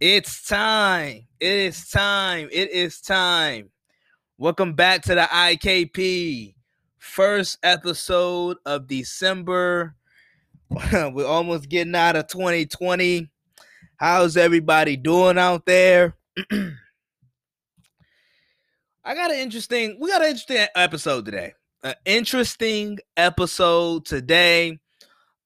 [0.00, 1.26] It's time.
[1.40, 2.48] It is time.
[2.52, 3.70] It is time.
[4.38, 6.54] Welcome back to the IKP
[6.98, 9.96] first episode of December.
[10.70, 13.28] We're almost getting out of 2020.
[13.96, 16.14] How's everybody doing out there?
[19.04, 21.54] I got an interesting, we got an interesting episode today.
[21.82, 24.78] An interesting episode today.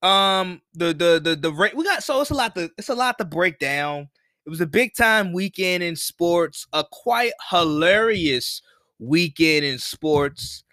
[0.02, 2.94] Um, the the the the rate we got so it's a lot to it's a
[2.94, 4.10] lot to break down.
[4.44, 8.60] It was a big time weekend in sports, a quite hilarious
[8.98, 10.64] weekend in sports.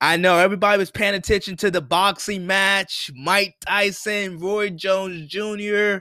[0.00, 5.98] I know everybody was paying attention to the boxing match, Mike Tyson, Roy Jones Jr.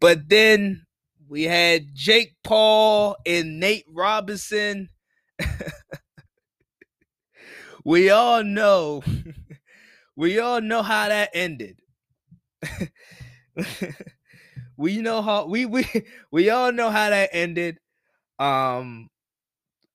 [0.00, 0.86] But then
[1.28, 4.90] we had Jake Paul and Nate Robinson.
[7.84, 9.02] we all know,
[10.16, 11.80] we all know how that ended.
[14.78, 15.86] we know how we we
[16.30, 17.78] we all know how that ended.
[18.38, 19.10] Um,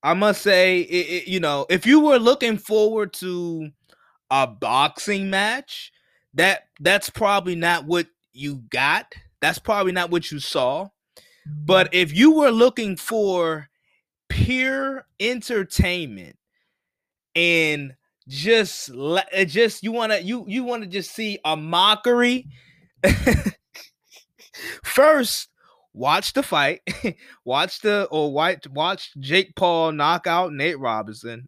[0.04, 3.70] I must say, it, it, you know, if you were looking forward to
[4.30, 5.91] a boxing match,
[6.34, 9.13] that that's probably not what you got.
[9.40, 10.90] That's probably not what you saw.
[11.46, 13.70] But if you were looking for
[14.29, 16.38] pure entertainment
[17.35, 17.94] and
[18.27, 18.90] just
[19.48, 22.48] just you want to you you want to just see a mockery
[24.84, 25.49] first
[25.93, 26.82] watch the fight,
[27.46, 31.48] watch the or watch watch Jake Paul knock out Nate Robinson,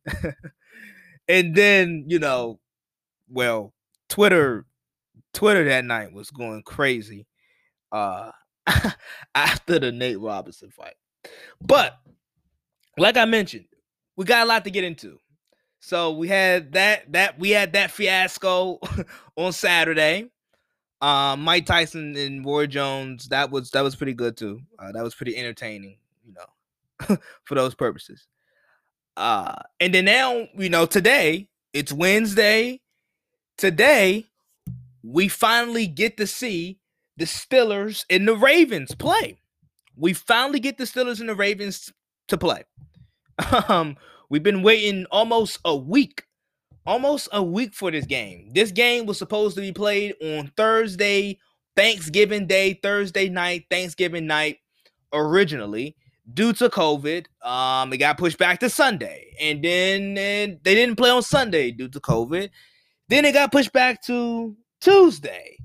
[1.28, 2.60] and then you know,
[3.30, 3.74] well,
[4.10, 4.66] Twitter,
[5.34, 7.28] Twitter that night was going crazy,
[7.92, 8.32] uh,
[9.36, 10.96] after the Nate Robinson fight,
[11.62, 11.98] but
[12.98, 13.66] like I mentioned,
[14.16, 15.20] we got a lot to get into.
[15.80, 18.80] So we had that that we had that fiasco
[19.36, 20.32] on Saturday.
[21.06, 24.62] Um, Mike Tyson and Roy Jones, that was that was pretty good too.
[24.80, 28.26] Uh, that was pretty entertaining, you know, for those purposes.
[29.16, 32.82] Uh, and then now, you know, today it's Wednesday.
[33.56, 34.26] Today,
[35.04, 36.80] we finally get to see
[37.18, 39.38] the Steelers and the Ravens play.
[39.96, 41.94] We finally get the Steelers and the Ravens
[42.30, 42.64] to play.
[43.70, 43.98] Um,
[44.30, 46.25] we've been waiting almost a week
[46.86, 48.52] almost a week for this game.
[48.54, 51.40] This game was supposed to be played on Thursday,
[51.76, 54.60] Thanksgiving Day, Thursday night, Thanksgiving night
[55.14, 55.96] originally.
[56.34, 60.96] Due to COVID, um, it got pushed back to Sunday, and then and they didn't
[60.96, 62.50] play on Sunday due to COVID.
[63.10, 65.56] Then it got pushed back to Tuesday.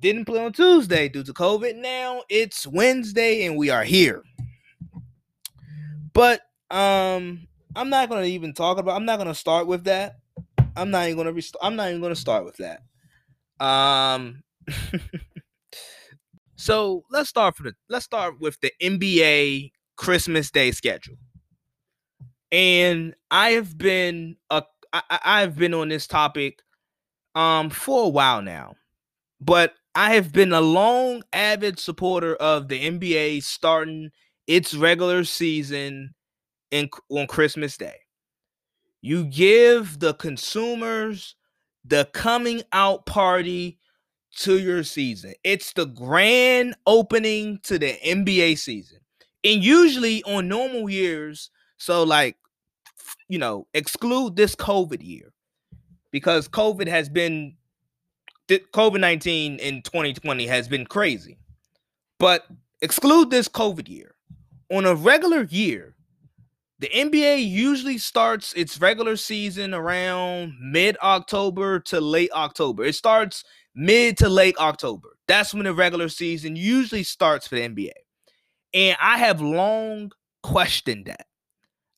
[0.00, 1.76] Didn't play on Tuesday due to COVID.
[1.76, 4.24] Now it's Wednesday, and we are here.
[6.12, 6.40] But
[6.72, 8.96] um, I'm not gonna even talk about.
[8.96, 10.16] I'm not gonna start with that.
[10.76, 12.82] I'm not even gonna rest- I'm not even gonna start with that.
[13.64, 14.42] Um
[16.56, 21.16] so let's start from the let's start with the NBA Christmas Day schedule.
[22.52, 24.62] And I have been a
[24.92, 26.60] I, I've been on this topic
[27.34, 28.74] um for a while now.
[29.40, 34.10] But I have been a long avid supporter of the NBA starting
[34.46, 36.14] its regular season
[36.70, 37.96] in on Christmas Day.
[39.04, 41.36] You give the consumers
[41.84, 43.78] the coming out party
[44.38, 45.34] to your season.
[45.44, 49.00] It's the grand opening to the NBA season.
[49.44, 52.38] And usually on normal years, so like,
[53.28, 55.34] you know, exclude this COVID year
[56.10, 57.56] because COVID has been,
[58.48, 61.36] COVID 19 in 2020 has been crazy.
[62.18, 62.46] But
[62.80, 64.14] exclude this COVID year.
[64.70, 65.93] On a regular year,
[66.84, 72.84] the NBA usually starts its regular season around mid October to late October.
[72.84, 73.42] It starts
[73.74, 75.16] mid to late October.
[75.26, 77.92] That's when the regular season usually starts for the NBA.
[78.74, 80.12] And I have long
[80.42, 81.24] questioned that.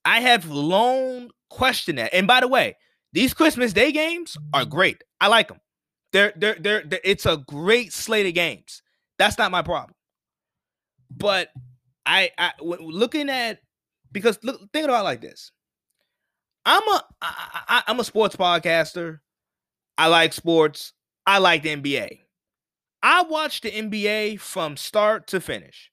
[0.05, 2.15] I have long questioned that.
[2.15, 2.77] And by the way,
[3.13, 5.03] these Christmas Day games are great.
[5.21, 5.59] I like them.
[6.13, 8.83] They're, they're, they're, they're it's a great slate of games.
[9.19, 9.97] That's not my problem.
[11.11, 11.49] But
[12.05, 13.59] I, I looking at
[14.16, 15.53] because look, think about like this.
[16.65, 19.21] I'm a I, I, I'm a sports podcaster.
[19.98, 20.95] I like sports.
[21.27, 22.21] I like the NBA.
[23.03, 25.92] I watch the NBA from start to finish.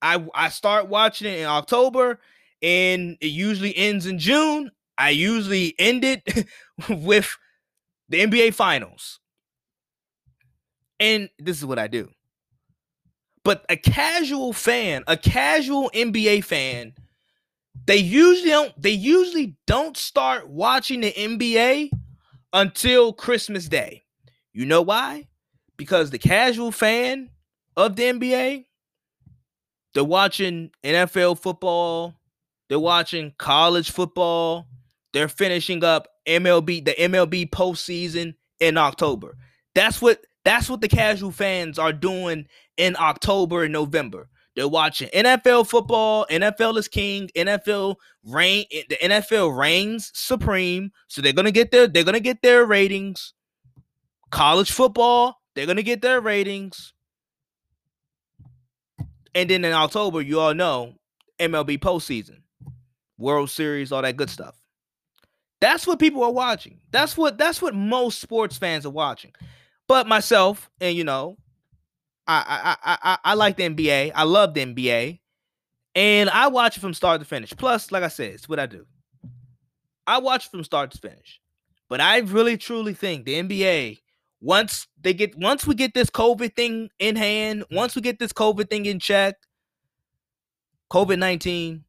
[0.00, 2.20] I I start watching it in October
[2.62, 4.70] and it usually ends in June.
[4.96, 6.46] I usually end it
[6.88, 7.36] with
[8.08, 9.18] the NBA finals.
[11.00, 12.08] And this is what I do.
[13.42, 16.94] But a casual fan, a casual NBA fan
[17.86, 21.90] they usually don't they usually don't start watching the NBA
[22.52, 24.04] until Christmas Day.
[24.52, 25.28] You know why?
[25.76, 27.30] Because the casual fan
[27.76, 28.64] of the NBA
[29.94, 32.14] They're watching NFL football.
[32.68, 34.66] They're watching college football.
[35.12, 39.36] They're finishing up MLB, the MLB postseason in October.
[39.74, 42.46] That's what that's what the casual fans are doing
[42.76, 44.28] in October and November.
[44.54, 46.26] They're watching NFL football.
[46.30, 47.28] NFL is king.
[47.36, 48.64] NFL reign.
[48.70, 50.92] The NFL reigns supreme.
[51.08, 53.34] So they're gonna get their they're gonna get their ratings.
[54.30, 56.92] College football, they're gonna get their ratings.
[59.34, 60.94] And then in October, you all know
[61.40, 62.42] MLB postseason,
[63.18, 64.54] World Series, all that good stuff.
[65.60, 66.78] That's what people are watching.
[66.90, 69.32] That's what that's what most sports fans are watching.
[69.88, 71.36] But myself, and you know,
[72.26, 74.12] I I I I, like the NBA.
[74.14, 75.20] I love the NBA,
[75.94, 77.52] and I watch it from start to finish.
[77.56, 78.86] Plus, like I said, it's what I do.
[80.06, 81.40] I watch from start to finish.
[81.88, 83.98] But I really truly think the NBA
[84.40, 88.32] once they get once we get this COVID thing in hand, once we get this
[88.32, 89.36] COVID thing in check,
[90.92, 91.84] COVID 19,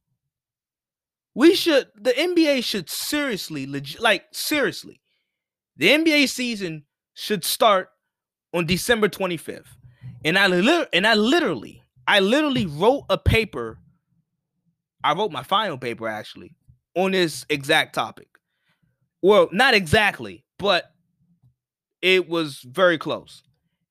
[1.33, 5.01] we should the NBA should seriously legit like seriously.
[5.77, 7.89] The NBA season should start
[8.53, 9.65] on December 25th.
[10.25, 13.77] And I li- and I literally, I literally wrote a paper.
[15.03, 16.55] I wrote my final paper actually
[16.95, 18.27] on this exact topic.
[19.21, 20.91] Well, not exactly, but
[22.01, 23.43] it was very close.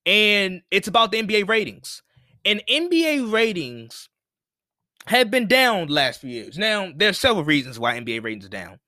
[0.05, 2.03] And it's about the NBA ratings.
[2.45, 4.09] And NBA ratings
[5.07, 6.59] have been down last few years.
[6.59, 8.81] Now, there's several reasons why NBA ratings are down.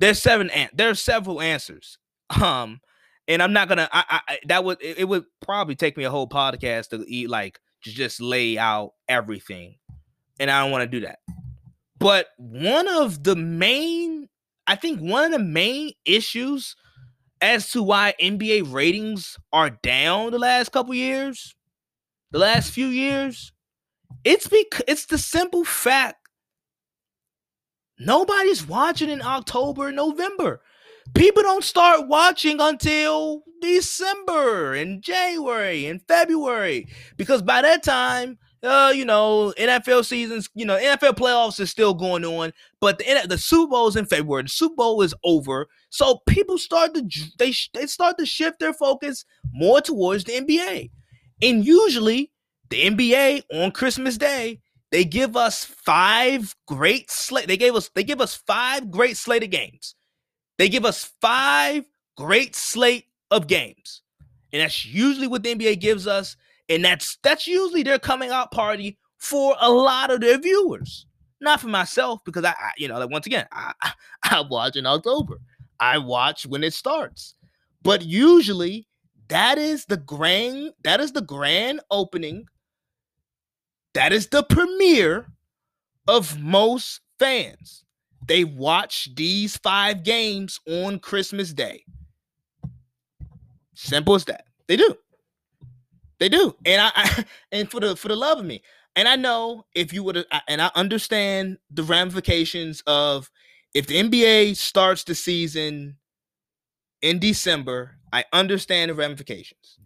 [0.00, 1.98] There's seven an- there's several answers.
[2.42, 2.80] Um
[3.28, 3.88] and I'm not gonna.
[3.92, 7.30] I, I that would it, it would probably take me a whole podcast to eat
[7.30, 9.76] like to just lay out everything,
[10.38, 11.18] and I don't want to do that.
[11.98, 14.28] But one of the main,
[14.66, 16.76] I think one of the main issues
[17.40, 21.54] as to why NBA ratings are down the last couple years,
[22.30, 23.52] the last few years,
[24.24, 26.16] it's because it's the simple fact
[27.98, 30.60] nobody's watching in October, November
[31.14, 38.92] people don't start watching until December and January and February because by that time, uh,
[38.94, 43.36] you know, NFL seasons, you know, NFL playoffs is still going on, but the the
[43.36, 44.44] Super Bowl is in February.
[44.44, 47.02] The Super Bowl is over, so people start to
[47.38, 50.90] they they start to shift their focus more towards the NBA,
[51.42, 52.32] and usually
[52.70, 54.60] the NBA on Christmas Day
[54.94, 57.48] they give us five great slate.
[57.48, 59.96] They gave us they give us five great slate of games.
[60.58, 61.84] They give us five
[62.16, 64.02] great slate of games.
[64.52, 66.36] And that's usually what the NBA gives us.
[66.68, 71.06] And that's that's usually their coming out party for a lot of their viewers.
[71.40, 73.72] Not for myself, because I, I you know, like once again, I,
[74.22, 75.40] I watch in October.
[75.80, 77.34] I watch when it starts.
[77.82, 78.86] But usually
[79.28, 82.46] that is the grand, that is the grand opening.
[83.94, 85.26] That is the premiere
[86.08, 87.84] of most fans.
[88.26, 91.84] They watch these five games on Christmas Day.
[93.74, 94.46] Simple as that.
[94.66, 94.96] They do.
[96.18, 96.56] They do.
[96.64, 98.62] And I, I and for the for the love of me.
[98.96, 103.30] And I know if you would and I understand the ramifications of
[103.74, 105.96] if the NBA starts the season
[107.02, 109.78] in December, I understand the ramifications.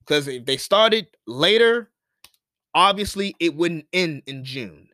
[0.00, 1.90] Because if they started later,
[2.74, 4.88] obviously it wouldn't end in June.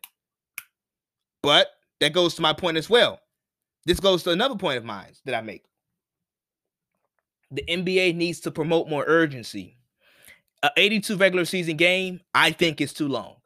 [1.42, 1.68] But
[2.00, 3.20] that goes to my point as well.
[3.86, 5.64] This goes to another point of mine that I make.
[7.50, 9.76] The NBA needs to promote more urgency.
[10.62, 13.36] A 82 regular season game, I think is too long.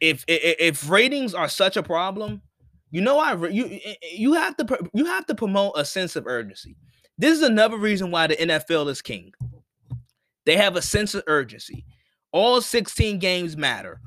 [0.00, 2.42] If if, if ratings are such a problem,
[2.90, 3.80] you know I you
[4.12, 6.76] you have to you have to promote a sense of urgency.
[7.18, 9.32] This is another reason why the NFL is king.
[10.44, 11.84] They have a sense of urgency.
[12.32, 14.00] All 16 games matter.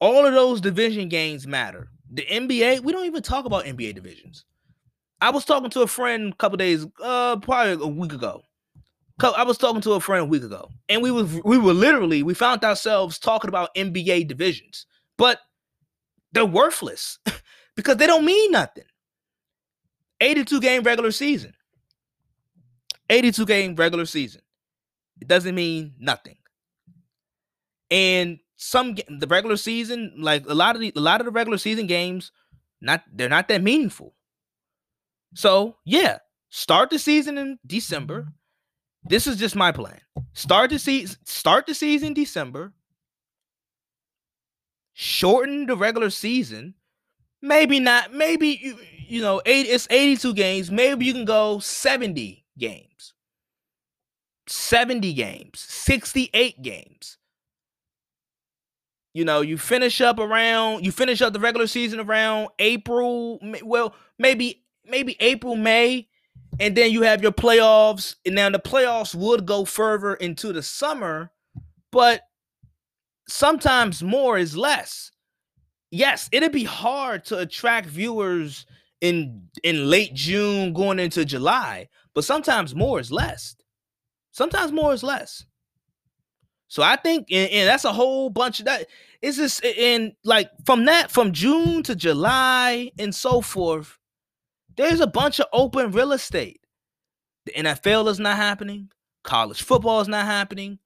[0.00, 1.88] All of those division games matter.
[2.12, 4.44] The NBA, we don't even talk about NBA divisions.
[5.20, 8.42] I was talking to a friend a couple days, uh, probably a week ago.
[9.20, 12.24] I was talking to a friend a week ago, and we was we were literally
[12.24, 15.38] we found ourselves talking about NBA divisions, but
[16.32, 17.18] they're worthless
[17.76, 18.84] because they don't mean nothing.
[20.20, 21.52] 82 game regular season.
[23.10, 24.40] 82 game regular season.
[25.20, 26.36] It doesn't mean nothing.
[27.90, 31.58] And some the regular season, like a lot of the a lot of the regular
[31.58, 32.30] season games,
[32.80, 34.14] not they're not that meaningful.
[35.34, 36.18] So yeah,
[36.50, 38.22] start the season in December.
[38.22, 39.08] Mm-hmm.
[39.08, 40.00] This is just my plan.
[40.32, 42.72] Start the season, start the season December.
[44.92, 46.74] Shorten the regular season.
[47.40, 48.14] Maybe not.
[48.14, 48.78] Maybe you
[49.08, 49.66] you know eight.
[49.66, 50.70] It's eighty two games.
[50.70, 53.14] Maybe you can go seventy games.
[54.48, 57.16] 70 games, 68 games
[59.14, 63.94] You know, you finish up around you finish up the regular season around April, well,
[64.18, 66.08] maybe maybe April, May,
[66.58, 68.16] and then you have your playoffs.
[68.24, 71.30] And now the playoffs would go further into the summer,
[71.90, 72.22] but
[73.28, 75.10] sometimes more is less.
[75.90, 78.64] Yes, it'd be hard to attract viewers
[79.02, 83.56] in in late June going into July, but sometimes more is less.
[84.30, 85.44] Sometimes more is less.
[86.72, 88.86] So I think, and, and that's a whole bunch of that.
[89.20, 93.98] It's just in like from that from June to July and so forth.
[94.74, 96.62] There's a bunch of open real estate.
[97.44, 98.90] The NFL is not happening.
[99.22, 100.78] College football is not happening.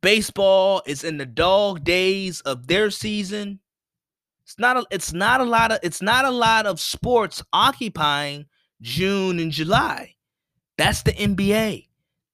[0.00, 3.60] Baseball is in the dog days of their season.
[4.42, 8.46] It's not a, it's not a lot of it's not a lot of sports occupying
[8.80, 10.16] June and July.
[10.76, 11.86] That's the NBA.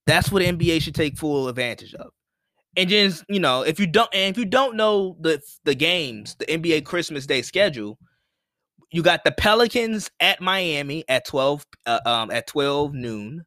[0.07, 2.12] That's what the NBA should take full advantage of.
[2.79, 6.37] And just, you know, if you don't and if you don't know the the games,
[6.37, 7.99] the NBA Christmas Day schedule,
[8.93, 13.45] you got the Pelicans at Miami at 12 uh, um at 12 noon.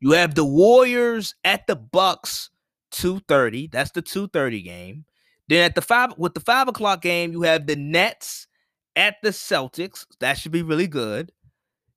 [0.00, 2.50] You have the Warriors at the Bucks
[2.90, 3.70] 2:30.
[3.70, 5.04] That's the 2:30 game.
[5.48, 8.48] Then at the five with the five o'clock game, you have the Nets
[8.96, 10.04] at the Celtics.
[10.18, 11.30] That should be really good.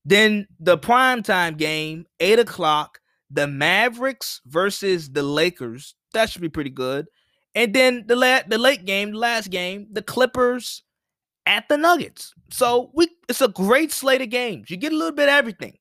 [0.05, 2.99] Then the primetime game, eight o'clock,
[3.31, 5.95] the Mavericks versus the Lakers.
[6.13, 7.07] That should be pretty good.
[7.55, 10.83] And then the la- the late game, the last game, the Clippers
[11.45, 12.33] at the Nuggets.
[12.51, 14.69] So we it's a great slate of games.
[14.69, 15.77] You get a little bit of everything.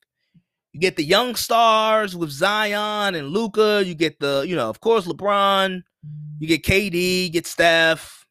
[0.72, 3.82] You get the young stars with Zion and Luka.
[3.84, 5.82] You get the, you know, of course, LeBron.
[6.38, 8.26] You get KD, you get Steph,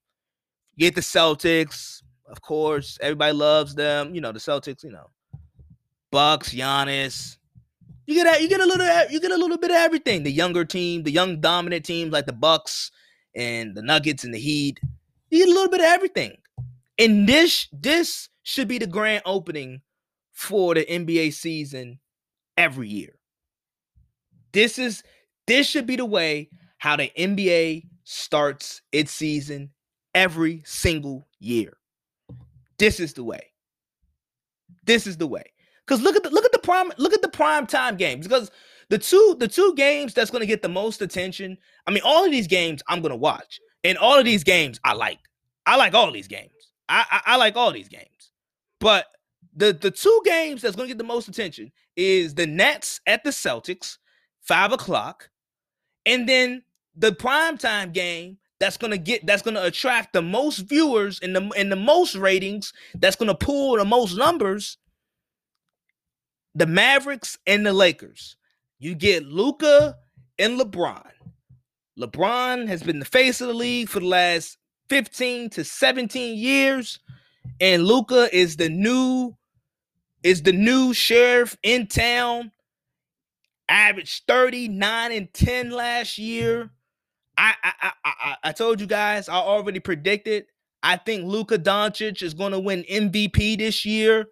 [0.76, 2.04] you get the Celtics.
[2.28, 4.14] Of course, everybody loves them.
[4.14, 5.10] You know, the Celtics, you know.
[6.12, 7.38] Bucks, Giannis.
[8.06, 10.24] You get you get a little you get a little bit of everything.
[10.24, 12.92] The younger team, the young dominant teams like the Bucks
[13.36, 14.80] and the Nuggets and the Heat.
[15.30, 16.38] You get a little bit of everything.
[17.00, 19.82] And this this should be the grand opening
[20.32, 22.00] for the NBA season
[22.58, 23.16] every year.
[24.52, 25.04] This is
[25.48, 29.72] this should be the way how the NBA starts its season
[30.14, 31.78] every single year.
[32.78, 33.52] This is the way.
[34.86, 35.52] This is the way.
[35.86, 38.28] Because look at the look at prime look at the prime time games.
[38.28, 38.52] Because
[38.90, 41.58] the two the two games that's going to get the most attention.
[41.88, 44.80] I mean, all of these games I'm going to watch, and all of these games
[44.84, 45.20] I like.
[45.66, 46.52] I like all these games.
[46.90, 48.32] I, I, I like all these games.
[48.80, 49.06] But
[49.56, 53.24] the the two games that's going to get the most attention is the Nets at
[53.24, 53.98] the Celtics,
[54.42, 55.30] five o'clock,
[56.06, 56.64] and then
[56.96, 61.52] the prime time game that's gonna get that's gonna attract the most viewers and the
[61.58, 64.78] and the most ratings, that's gonna pull the most numbers.
[66.56, 68.38] The Mavericks and the Lakers.
[68.80, 69.96] You get Luka
[70.40, 71.06] and LeBron.
[72.00, 74.58] LeBron has been the face of the league for the last
[74.90, 77.00] 15 to 17 years,
[77.60, 79.36] and Luka is the new
[80.24, 82.52] is the new sheriff in town.
[83.68, 86.70] Averaged 39 and 10 last year.
[87.38, 90.46] I I I I, told you guys I already predicted.
[90.84, 94.28] I think Luka Doncic is going to win MVP this year.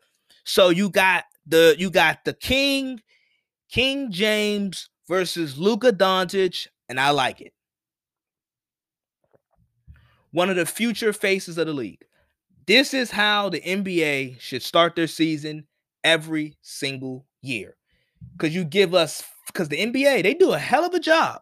[0.45, 3.01] So you got the you got the King,
[3.69, 7.53] King James versus Luka Doncic, and I like it.
[10.31, 12.05] One of the future faces of the league.
[12.65, 15.67] This is how the NBA should start their season
[16.03, 17.75] every single year.
[18.31, 21.41] Because you give us, because the NBA, they do a hell of a job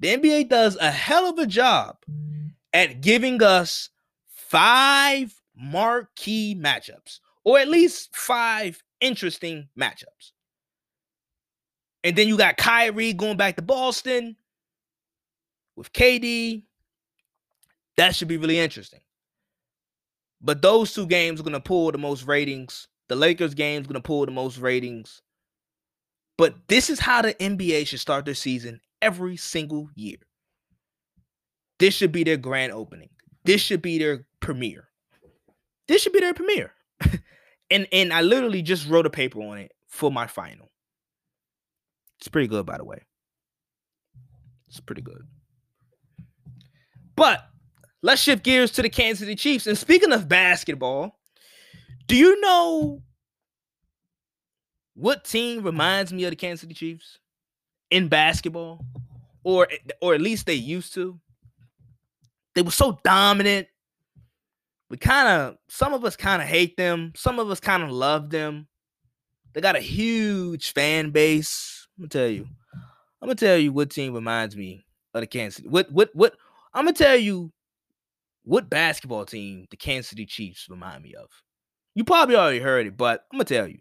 [0.00, 1.96] the NBA does a hell of a job
[2.72, 3.90] at giving us
[4.26, 10.32] five marquee matchups, or at least five interesting matchups.
[12.02, 14.36] And then you got Kyrie going back to Boston
[15.76, 16.62] with KD.
[17.96, 19.00] That should be really interesting.
[20.40, 22.88] But those two games are going to pull the most ratings.
[23.08, 25.20] The Lakers game is going to pull the most ratings.
[26.38, 30.16] But this is how the NBA should start their season every single year.
[31.78, 33.10] This should be their grand opening.
[33.44, 34.88] This should be their premiere.
[35.88, 36.72] This should be their premiere.
[37.70, 40.68] And and I literally just wrote a paper on it for my final.
[42.18, 43.02] It's pretty good, by the way.
[44.68, 45.22] It's pretty good.
[47.16, 47.46] But
[48.02, 49.66] let's shift gears to the Kansas City Chiefs.
[49.66, 51.18] And speaking of basketball,
[52.06, 53.02] do you know
[54.94, 57.18] what team reminds me of the Kansas City Chiefs?
[57.90, 58.84] in basketball,
[59.44, 59.68] or
[60.00, 61.18] or at least they used to.
[62.54, 63.68] They were so dominant.
[64.90, 67.12] We kind of some of us kind of hate them.
[67.14, 68.66] Some of us kind of love them.
[69.52, 71.86] They got a huge fan base.
[71.96, 72.46] I'm gonna tell you.
[73.22, 75.68] I'm gonna tell you what team reminds me of the Kansas City.
[75.68, 76.34] What what what?
[76.74, 77.52] I'm gonna tell you
[78.42, 81.28] what basketball team the Kansas City Chiefs remind me of?
[81.94, 83.78] You probably already heard it, but I'm gonna tell you.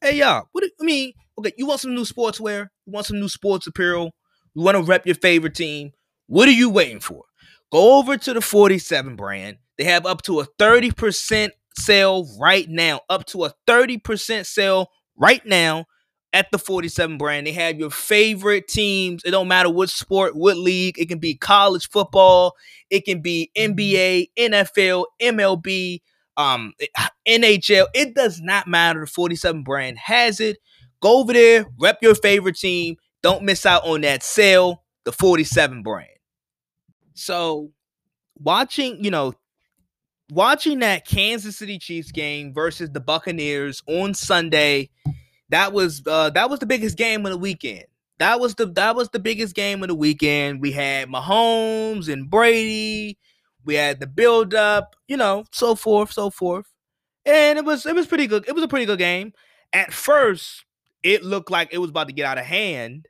[0.00, 2.68] Hey y'all, what do, I mean, okay, you want some new sportswear?
[2.84, 4.10] You want some new sports apparel?
[4.54, 5.92] You want to rep your favorite team?
[6.26, 7.24] What are you waiting for?
[7.72, 9.58] Go over to the 47 brand.
[9.78, 13.00] They have up to a 30% sale right now.
[13.08, 15.86] Up to a 30% sale right now
[16.32, 17.46] at the 47 brand.
[17.46, 19.22] They have your favorite teams.
[19.24, 20.98] It don't matter what sport, what league.
[20.98, 22.54] It can be college football,
[22.90, 26.00] it can be NBA, NFL, MLB,
[26.36, 26.72] um,
[27.26, 27.86] NHL.
[27.94, 29.00] It does not matter.
[29.00, 30.58] The 47 brand has it.
[31.00, 32.96] Go over there, rep your favorite team.
[33.22, 34.82] Don't miss out on that sale.
[35.04, 36.08] The 47 brand.
[37.14, 37.70] So,
[38.36, 39.34] watching, you know,
[40.34, 44.90] watching that Kansas City Chiefs game versus the Buccaneers on Sunday
[45.50, 47.84] that was uh, that was the biggest game of the weekend.
[48.18, 50.60] That was the that was the biggest game of the weekend.
[50.60, 53.18] We had Mahomes and Brady.
[53.64, 56.66] We had the build up, you know, so forth, so forth.
[57.24, 58.44] And it was it was pretty good.
[58.48, 59.32] It was a pretty good game.
[59.72, 60.64] At first,
[61.02, 63.06] it looked like it was about to get out of hand.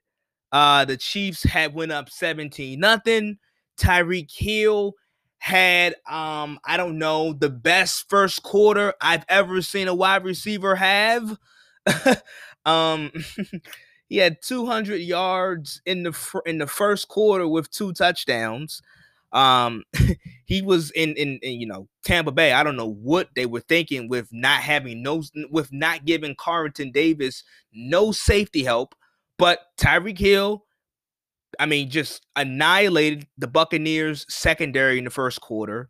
[0.53, 3.39] Uh the Chiefs had went up 17 nothing.
[3.79, 4.95] Tyreek Hill
[5.39, 10.77] had um I don't know the best first quarter I've ever seen a wide receiver
[10.77, 11.39] have.
[12.65, 13.13] um,
[14.09, 18.83] he had 200 yards in the fr- in the first quarter with two touchdowns.
[19.33, 19.83] Um,
[20.45, 22.53] he was in, in, in you know Tampa Bay.
[22.53, 26.93] I don't know what they were thinking with not having no with not giving Carlton
[26.93, 28.95] Davis no safety help,
[29.39, 30.65] but Tyreek Hill.
[31.59, 35.89] I mean, just annihilated the Buccaneers secondary in the first quarter.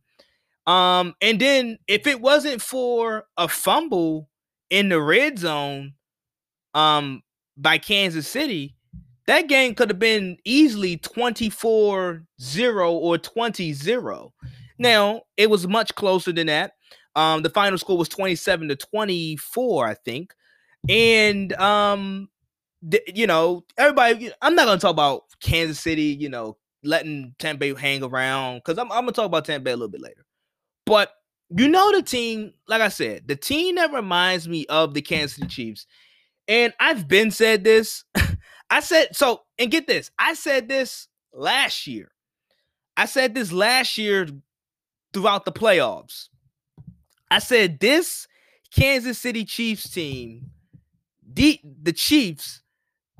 [0.66, 4.28] Um, and then if it wasn't for a fumble
[4.71, 5.92] in the red zone
[6.73, 7.23] um
[7.56, 8.75] by Kansas City,
[9.26, 12.23] that game could have been easily 24-0
[12.90, 14.30] or 20-0.
[14.78, 16.73] Now, it was much closer than that.
[17.14, 20.34] Um the final score was 27 to 24, I think.
[20.89, 22.28] And um
[23.15, 27.78] you know, everybody I'm not going to talk about Kansas City, you know, letting Tampa
[27.78, 30.26] hang around cuz I'm, I'm to talk about Tampa a little bit later.
[30.87, 31.13] But
[31.57, 35.37] you know the team, like I said, the team that reminds me of the Kansas
[35.37, 35.87] City Chiefs.
[36.49, 38.04] And I've been said this.
[38.71, 40.11] I said so, and get this.
[40.19, 42.11] I said this last year.
[42.97, 44.26] I said this last year
[45.13, 46.28] throughout the playoffs.
[47.30, 48.26] I said this
[48.75, 50.50] Kansas City Chiefs team,
[51.26, 52.63] the the Chiefs,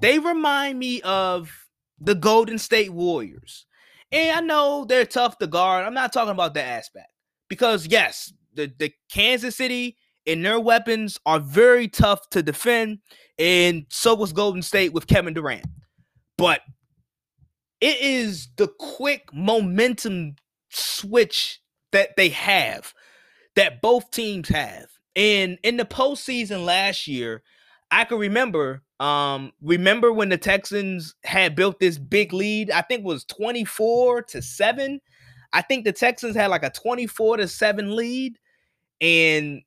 [0.01, 1.64] they remind me of
[2.01, 3.67] the Golden State Warriors.
[4.13, 5.85] And I know they're tough to guard.
[5.85, 7.09] I'm not talking about that aspect
[7.49, 12.99] because yes, the, the Kansas City and their weapons are very tough to defend,
[13.39, 15.67] and so was Golden State with Kevin Durant.
[16.39, 16.61] But
[17.81, 20.37] it is the quick momentum
[20.71, 21.61] switch
[21.93, 22.95] that they have,
[23.57, 24.87] that both teams have.
[25.15, 27.43] And in the postseason last year,
[27.91, 33.05] I can remember, um, remember when the Texans had built this big lead, I think
[33.05, 35.01] was 24 to 7
[35.55, 38.39] I think the Texans had like a 24 to 7 lead.
[39.01, 39.63] And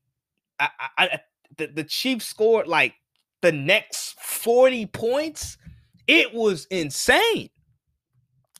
[0.59, 1.19] I, I,
[1.57, 2.93] the, the Chiefs scored like
[3.41, 5.57] the next 40 points.
[6.05, 7.49] It was insane.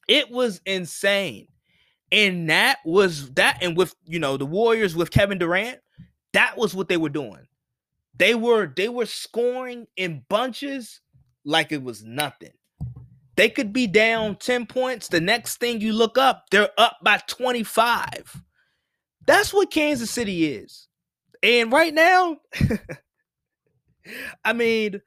[0.07, 1.47] It was insane.
[2.13, 3.57] And that was that.
[3.61, 5.79] And with you know the Warriors with Kevin Durant,
[6.31, 7.45] that was what they were doing.
[8.17, 11.01] They were they were scoring in bunches
[11.45, 12.53] like it was nothing.
[13.35, 15.07] They could be down 10 points.
[15.07, 18.41] The next thing you look up, they're up by 25.
[19.27, 20.87] That's what Kansas City is.
[21.43, 22.37] And right now,
[24.43, 25.01] I mean,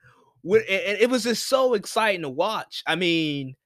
[0.44, 2.84] it was just so exciting to watch.
[2.86, 3.56] I mean,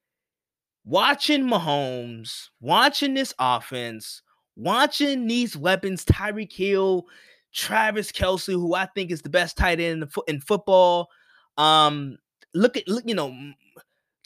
[0.85, 4.23] watching Mahomes, watching this offense,
[4.57, 7.07] watching these weapons, Tyreek Hill,
[7.55, 11.09] Travis Kelce, who I think is the best tight end in, football.
[11.57, 12.19] Um,
[12.53, 13.35] look at look, you know,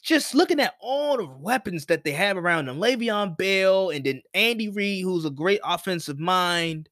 [0.01, 4.21] just looking at all the weapons that they have around them, Le'Veon Bell, and then
[4.33, 6.89] Andy Reid, who's a great offensive mind.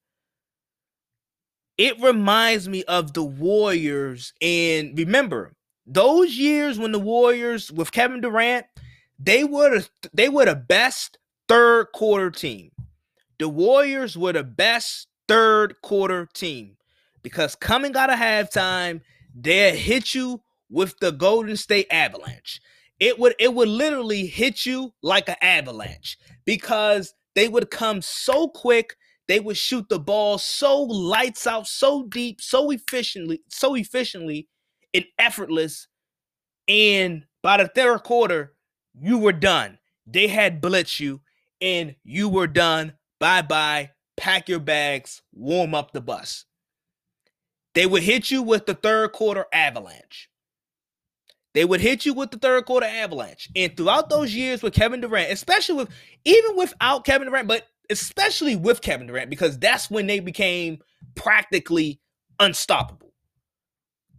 [1.78, 4.34] It reminds me of the Warriors.
[4.42, 5.54] And remember,
[5.86, 8.66] those years when the Warriors with Kevin Durant,
[9.20, 12.72] they were the, they were the best third quarter team.
[13.40, 16.78] The Warriors were the best third quarter team
[17.24, 19.02] because coming out of halftime,
[19.36, 22.62] they'll hit you with the Golden State Avalanche.
[23.00, 28.48] It would it would literally hit you like an avalanche because they would come so
[28.48, 28.96] quick
[29.28, 34.48] they would shoot the ball so lights out so deep so efficiently so efficiently
[34.94, 35.88] and effortless
[36.68, 38.54] and by the third quarter
[39.00, 39.78] you were done.
[40.06, 41.22] They had blitz you
[41.62, 42.94] and you were done.
[43.20, 46.46] Bye bye, pack your bags, warm up the bus.
[47.74, 50.30] They would hit you with the third quarter avalanche.
[51.54, 53.50] They would hit you with the third quarter avalanche.
[53.56, 55.90] And throughout those years with Kevin Durant, especially with
[56.26, 60.80] even without Kevin Durant, but especially with Kevin Durant, because that's when they became
[61.16, 62.00] practically
[62.40, 63.14] unstoppable.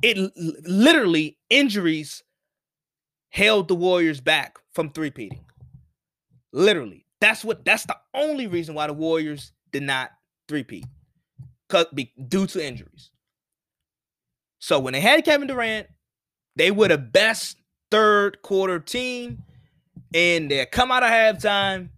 [0.03, 2.23] It literally injuries
[3.31, 5.45] held the Warriors back from three-peating.
[6.53, 7.05] Literally.
[7.21, 10.11] That's what that's the only reason why the Warriors did not
[10.49, 10.87] three-peat.
[12.29, 13.11] Due to injuries.
[14.59, 15.87] So when they had Kevin Durant,
[16.57, 17.59] they were the best
[17.91, 19.45] third quarter team,
[20.15, 21.91] and they come out of halftime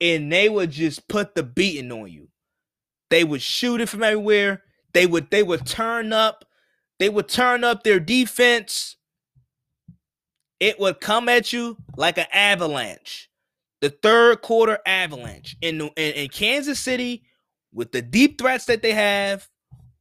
[0.00, 2.28] and they would just put the beating on you.
[3.10, 4.62] They would shoot it from everywhere.
[4.92, 6.44] They would they would turn up,
[6.98, 8.96] they would turn up their defense.
[10.60, 13.27] It would come at you like an avalanche.
[13.80, 17.22] The third quarter avalanche in, in, in Kansas City
[17.72, 19.48] with the deep threats that they have,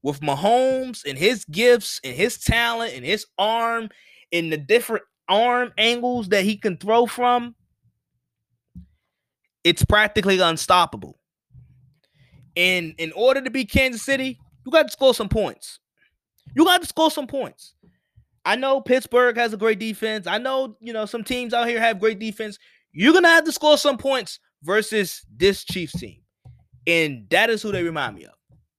[0.04, 3.90] with Mahomes and his gifts and his talent and his arm
[4.32, 7.56] and the different arm angles that he can throw from,
[9.64, 11.20] it's practically unstoppable.
[12.56, 15.80] And in order to beat Kansas City, you got to score some points.
[16.56, 17.74] You got to score some points.
[18.46, 20.26] I know Pittsburgh has a great defense.
[20.26, 22.58] I know, you know, some teams out here have great defense.
[23.00, 26.22] You're to have to score some points versus this Chiefs team.
[26.88, 28.34] And that is who they remind me of.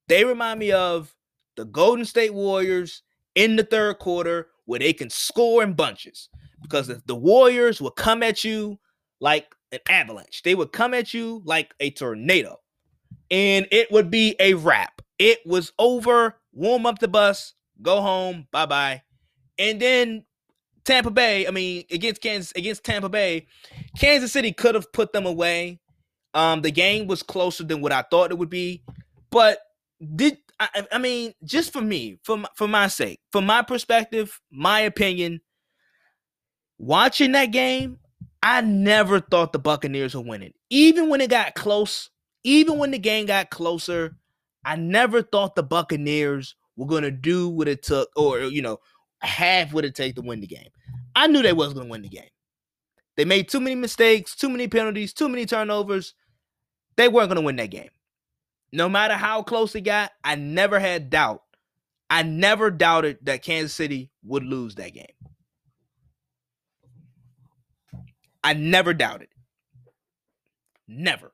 [0.09, 1.15] They remind me of
[1.55, 3.01] the Golden State Warriors
[3.35, 6.27] in the third quarter where they can score in bunches.
[6.61, 8.77] Because if the Warriors will come at you
[9.21, 12.57] like an avalanche, they would come at you like a tornado.
[13.31, 15.01] And it would be a wrap.
[15.17, 16.35] It was over.
[16.51, 19.01] Warm up the bus, go home, bye bye.
[19.57, 20.25] And then
[20.89, 23.45] Tampa Bay, I mean, against Kansas, against Tampa Bay,
[23.99, 25.79] Kansas City could have put them away.
[26.33, 28.81] Um, the game was closer than what I thought it would be,
[29.29, 29.59] but
[30.15, 34.41] did I, I mean, just for me, for my, for my sake, from my perspective,
[34.51, 35.41] my opinion,
[36.79, 37.99] watching that game,
[38.41, 40.55] I never thought the Buccaneers would win it.
[40.71, 42.09] Even when it got close,
[42.43, 44.17] even when the game got closer,
[44.65, 48.79] I never thought the Buccaneers were going to do what it took or, you know,
[49.21, 50.69] have what it take to win the game.
[51.15, 52.29] I knew they wasn't going to win the game.
[53.17, 56.13] They made too many mistakes, too many penalties, too many turnovers.
[56.95, 57.89] They weren't going to win that game
[58.71, 61.43] no matter how close it got, I never had doubt.
[62.09, 65.05] I never doubted that Kansas City would lose that game.
[68.43, 69.27] I never doubted.
[70.87, 71.31] Never.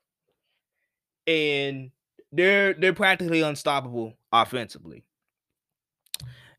[1.28, 1.91] And
[2.32, 5.06] they're they're practically unstoppable offensively.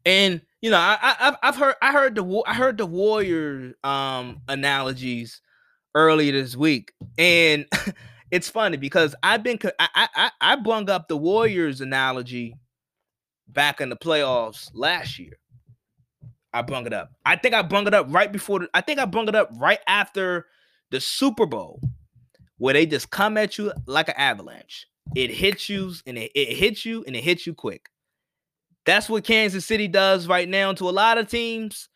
[0.05, 4.41] And you know, I, I I've heard I heard the I heard the Warrior um
[4.49, 5.41] analogies
[5.95, 7.67] earlier this week, and
[8.31, 12.57] it's funny because I've been I I I brung up the Warriors analogy
[13.49, 15.39] back in the playoffs last year.
[16.53, 17.13] I brung it up.
[17.27, 18.61] I think I brung it up right before.
[18.61, 20.47] The, I think I brung it up right after
[20.91, 21.81] the Super Bowl,
[22.57, 24.87] where they just come at you like an avalanche.
[25.15, 27.91] It hits you and it, it hits you and it hits you quick.
[28.87, 31.89] That's what Kansas City does right now to a lot of teams,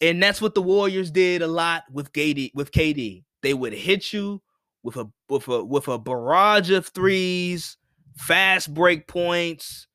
[0.00, 2.50] and that's what the Warriors did a lot with KD.
[2.54, 4.42] With KD, they would hit you
[4.82, 7.78] with a with a with a barrage of threes,
[8.16, 9.86] fast break points.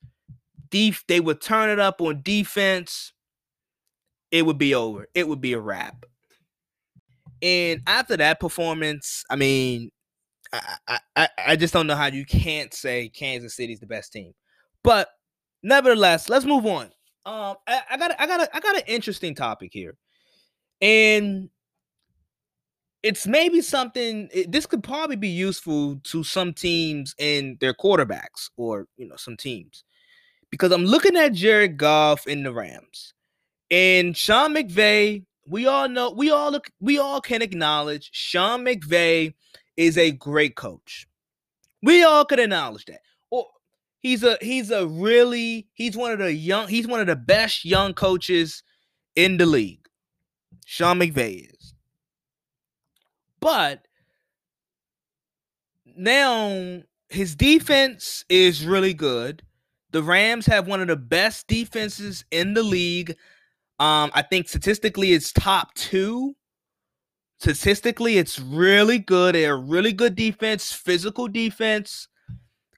[0.69, 3.13] Def- they would turn it up on defense.
[4.32, 5.08] It would be over.
[5.13, 6.06] It would be a wrap.
[7.41, 9.91] And after that performance, I mean,
[10.54, 14.34] I, I, I just don't know how you can't say Kansas City's the best team.
[14.84, 15.10] But
[15.63, 16.86] nevertheless, let's move on.
[17.26, 19.95] Um, I, I got I got a, I got an interesting topic here,
[20.82, 21.50] and
[23.04, 28.50] it's maybe something it, this could probably be useful to some teams and their quarterbacks
[28.58, 29.84] or you know some teams.
[30.50, 33.13] Because i'm looking at jared goff in the rams.
[33.69, 39.34] And sean mcvay we all know we all look we all can acknowledge sean mcvay
[39.78, 41.08] is a great coach.
[41.82, 43.02] We all could acknowledge that
[44.01, 47.65] he's a he's a really he's one of the young he's one of the best
[47.65, 48.63] young coaches
[49.15, 49.87] in the league
[50.65, 51.73] sean mcvay is
[53.39, 53.85] but
[55.95, 59.43] now his defense is really good.
[59.91, 63.11] The Rams have one of the best defenses in the league.
[63.79, 66.35] Um, I think statistically it's top two.
[67.39, 69.33] Statistically, it's really good.
[69.35, 72.07] They're really good defense, physical defense,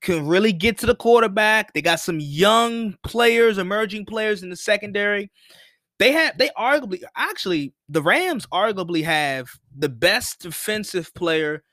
[0.04, 1.74] can really get to the quarterback.
[1.74, 5.32] They got some young players, emerging players in the secondary.
[5.98, 11.64] They have they arguably actually the Rams arguably have the best defensive player,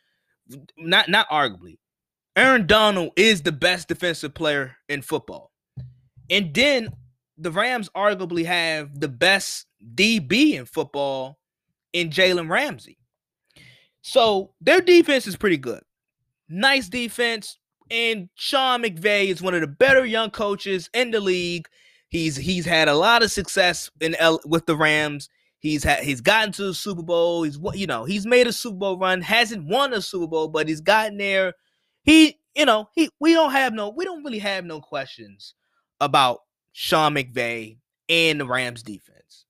[0.79, 1.79] not not arguably.
[2.37, 5.51] Aaron Donald is the best defensive player in football.
[6.31, 6.91] And then
[7.37, 11.39] the Rams arguably have the best DB in football
[11.93, 12.99] in Jalen Ramsey.
[14.03, 15.83] So their defense is pretty good.
[16.49, 17.59] Nice defense.
[17.91, 21.69] And Sean McVay is one of the better young coaches in the league.
[22.09, 25.29] He's he's had a lot of success in L, with the Rams.
[25.59, 27.43] He's had he's gotten to the Super Bowl.
[27.43, 29.21] He's you know he's made a Super Bowl run.
[29.21, 31.55] Hasn't won a Super Bowl, but he's gotten there.
[32.03, 35.55] He you know he we don't have no we don't really have no questions
[36.01, 36.41] about
[36.73, 39.47] Sean McVay and the Rams defense.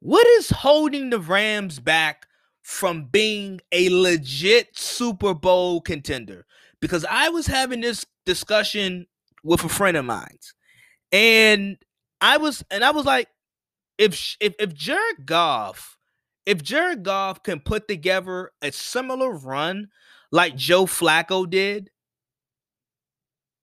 [0.00, 2.26] What is holding the Rams back
[2.62, 6.46] from being a legit Super Bowl contender?
[6.80, 9.06] Because I was having this discussion
[9.42, 10.38] with a friend of mine,
[11.12, 11.76] and
[12.20, 13.28] I was and I was like,
[13.96, 15.98] if if if Jared Goff,
[16.46, 19.88] if Jared Goff can put together a similar run
[20.30, 21.90] like Joe Flacco did,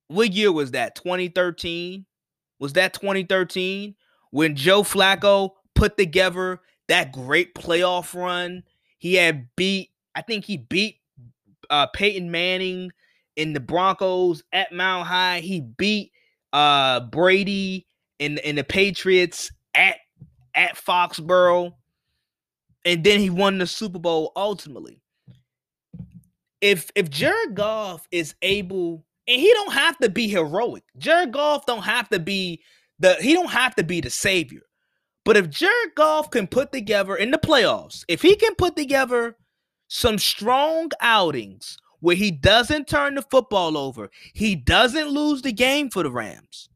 [0.08, 0.96] what year was that?
[0.96, 2.06] 2013?
[2.60, 3.96] Was that 2013
[4.32, 8.64] when Joe Flacco put together that great playoff run?
[8.98, 11.00] He had beat, I think he beat
[11.70, 12.92] uh, Peyton Manning
[13.36, 15.40] in the Broncos at Mile High.
[15.40, 16.12] He beat
[16.54, 17.88] uh, Brady
[18.20, 19.98] in, in the Patriots at
[20.54, 21.74] at Foxborough.
[22.86, 25.02] And then he won the Super Bowl ultimately.
[26.62, 30.84] If if Jared Goff is able and he don't have to be heroic.
[30.98, 32.62] Jared Goff don't have to be
[33.00, 34.62] the he don't have to be the savior.
[35.24, 39.36] But if Jared Goff can put together in the playoffs, if he can put together
[39.88, 45.90] some strong outings where he doesn't turn the football over, he doesn't lose the game
[45.90, 46.70] for the Rams.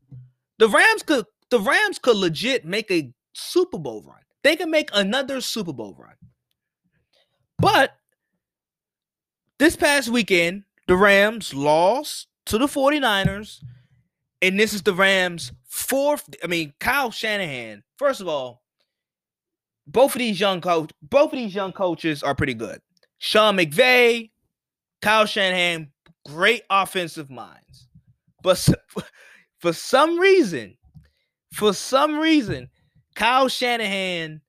[0.57, 4.17] The Rams could the Rams could legit make a Super Bowl run.
[4.43, 6.15] They can make another Super Bowl run.
[7.59, 7.95] But
[9.59, 13.63] this past weekend, the Rams lost to the 49ers.
[14.41, 16.27] And this is the Rams' fourth.
[16.43, 17.83] I mean, Kyle Shanahan.
[17.97, 18.63] First of all,
[19.85, 22.81] both of these young coach, both of these young coaches are pretty good.
[23.19, 24.31] Sean McVay,
[25.01, 25.91] Kyle Shanahan,
[26.27, 27.87] great offensive minds.
[28.43, 28.67] But
[29.59, 30.77] for some reason,
[31.53, 32.69] for some reason,
[33.15, 34.41] Kyle Shanahan,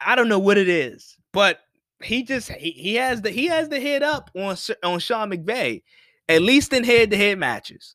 [0.00, 1.60] I don't know what it is, but
[2.02, 5.82] he just he, he has the he has the head up on on Sean McVay
[6.28, 7.94] at least in head-to-head matches.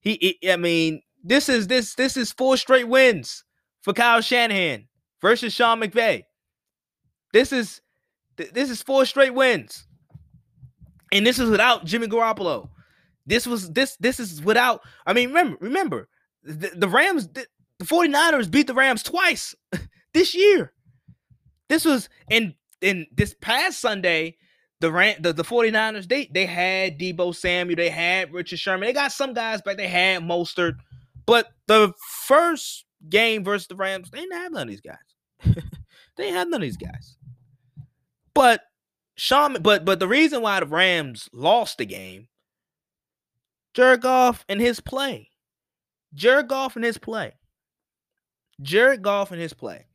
[0.00, 3.44] He, he, I mean, this is this this is four straight wins
[3.82, 4.86] for Kyle Shanahan
[5.20, 6.24] versus Sean McVay.
[7.32, 7.80] This is
[8.36, 9.86] this is four straight wins.
[11.14, 12.68] And this is without Jimmy Garoppolo.
[13.24, 16.08] This was this this is without I mean remember remember
[16.42, 17.46] the, the Rams the,
[17.78, 19.54] the 49ers beat the Rams twice
[20.12, 20.72] this year.
[21.68, 24.36] This was in in this past Sunday
[24.80, 28.92] the Ram, the, the 49ers, they they had Deebo Samuel, they had Richard Sherman, they
[28.92, 30.74] got some guys back, they had Mostert,
[31.24, 31.94] but the
[32.26, 34.96] first game versus the Rams, they didn't have none of these guys.
[36.16, 37.16] they didn't have none of these guys.
[38.34, 38.60] But
[39.16, 42.28] Sean, but but the reason why the Rams lost the game,
[43.74, 45.30] Jared Goff and his play.
[46.14, 47.34] Jared Goff and his play.
[48.62, 49.86] Jared Goff and his play.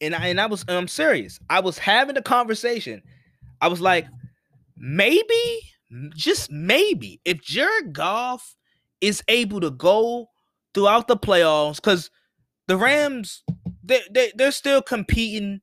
[0.00, 1.38] And I and I was I'm serious.
[1.48, 3.02] I was having a conversation.
[3.60, 4.06] I was like,
[4.76, 5.60] maybe,
[6.14, 8.56] just maybe, if Jared Goff
[9.00, 10.28] is able to go
[10.74, 12.10] throughout the playoffs, because
[12.66, 13.42] the Rams,
[13.82, 15.60] they, they, they're still competing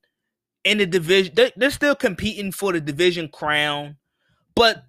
[0.64, 1.34] in the division.
[1.34, 3.96] They're, still competing for the division crown,
[4.54, 4.84] but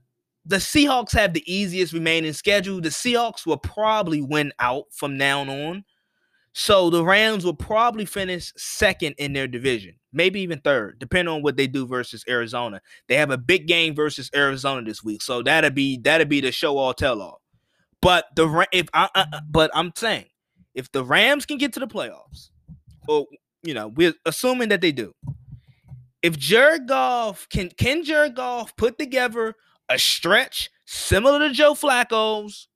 [0.45, 2.79] the Seahawks have the easiest remaining schedule.
[2.79, 5.83] The Seahawks will probably win out from now on.
[6.53, 11.41] So the Rams will probably finish second in their division, maybe even third, depending on
[11.41, 12.81] what they do versus Arizona.
[13.09, 16.53] They have a big game versus Arizona this week, so that'll be that'll be the
[16.53, 17.41] show all tell all.
[18.01, 20.27] But the if I, I but I'm saying
[20.73, 22.51] if the Rams can get to the playoffs,
[23.05, 23.25] or
[23.61, 25.13] you know we're assuming that they do.
[26.25, 29.53] If Jared Goff can can Jared Goff put together
[29.87, 32.67] a stretch similar to Joe Flacco's,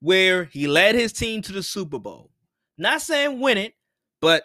[0.00, 2.32] where he led his team to the Super Bowl
[2.76, 3.74] not saying win it,
[4.20, 4.42] but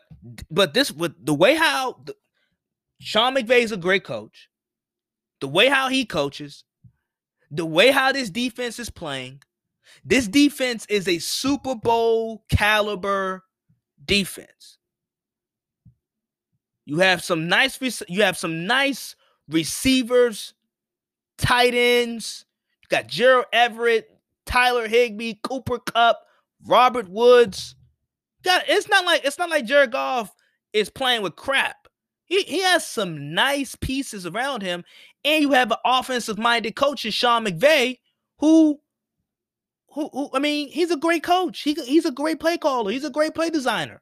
[0.51, 2.13] but this with the way how the,
[2.99, 4.47] Sean McVay is a great coach.
[5.41, 6.65] The way how he coaches,
[7.49, 9.41] the way how this defense is playing,
[10.05, 13.43] this defense is a Super Bowl caliber
[14.05, 14.76] defense.
[16.87, 19.15] You have some nice you have some nice
[19.49, 20.53] receivers,
[21.37, 22.45] tight ends.
[22.81, 24.09] You got Gerald Everett,
[24.45, 26.19] Tyler Higbee, Cooper Kupp,
[26.65, 27.75] Robert Woods
[28.47, 30.33] got it's not like it's not like Jared Goff
[30.73, 31.87] is playing with crap.
[32.25, 34.83] He he has some nice pieces around him,
[35.23, 37.99] and you have an offensive minded coach in Sean McVay,
[38.39, 38.79] who,
[39.93, 41.61] who, who, I mean, he's a great coach.
[41.61, 42.91] He, he's a great play caller.
[42.91, 44.01] He's a great play designer.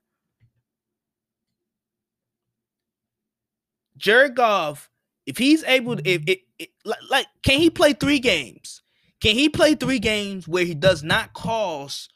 [3.98, 4.90] Jared Goff,
[5.26, 6.34] if he's able to, if mm-hmm.
[6.60, 6.70] it,
[7.10, 8.82] like, can he play three games?
[9.22, 12.12] Can he play three games where he does not cost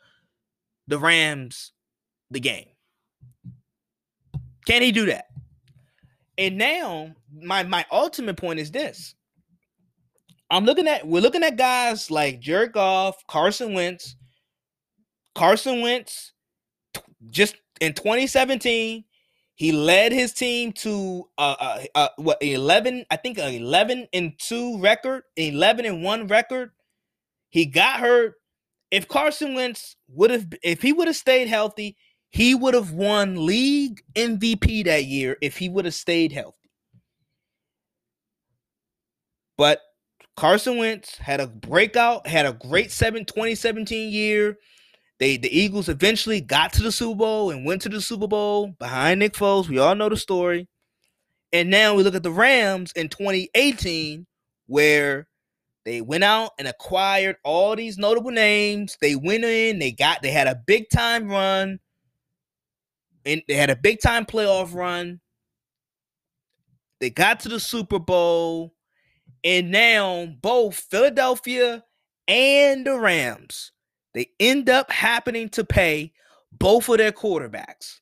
[0.88, 1.72] the Rams
[2.30, 2.68] the game?
[4.68, 5.26] Can he do that?
[6.38, 9.16] And now my my ultimate point is this.
[10.52, 14.16] I'm looking at we're looking at guys like Jared Goff, Carson Wentz.
[15.36, 16.34] Carson Wentz
[17.30, 19.04] just in 2017,
[19.60, 24.32] he led his team to uh, uh, uh what 11, I think an 11 and
[24.40, 26.72] 2 record, 11 and 1 record.
[27.50, 28.36] He got hurt.
[28.90, 31.98] If Carson Wentz would have if he would have stayed healthy,
[32.30, 36.72] he would have won league MVP that year if he would have stayed healthy.
[39.58, 39.82] But
[40.38, 44.58] Carson Wentz had a breakout, had a great 7 2017 year.
[45.20, 48.68] They the Eagles eventually got to the Super Bowl and went to the Super Bowl
[48.80, 49.68] behind Nick Foles.
[49.68, 50.68] We all know the story.
[51.52, 54.26] And now we look at the Rams in 2018,
[54.68, 55.28] where
[55.84, 58.98] they went out and acquired all these notable names.
[59.02, 61.80] They went in, they got they had a big time run
[63.26, 65.20] and they had a big time playoff run.
[67.00, 68.74] They got to the Super Bowl,
[69.44, 71.84] and now both Philadelphia
[72.28, 73.72] and the Rams
[74.14, 76.14] they end up happening to pay
[76.52, 78.00] both of their quarterbacks.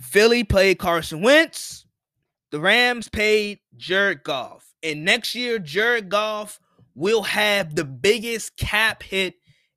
[0.00, 1.86] Philly paid Carson Wentz.
[2.50, 4.72] The Rams paid Jared Goff.
[4.82, 6.60] And next year, Jared Goff
[6.94, 9.34] will have the biggest cap hit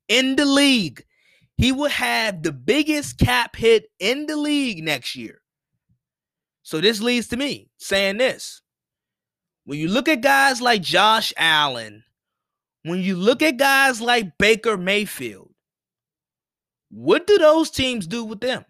[0.08, 1.04] in the league
[1.60, 5.42] he will have the biggest cap hit in the league next year.
[6.62, 8.62] So this leads to me saying this.
[9.64, 12.02] When you look at guys like Josh Allen,
[12.82, 15.52] when you look at guys like Baker Mayfield,
[16.90, 18.64] what do those teams do with them?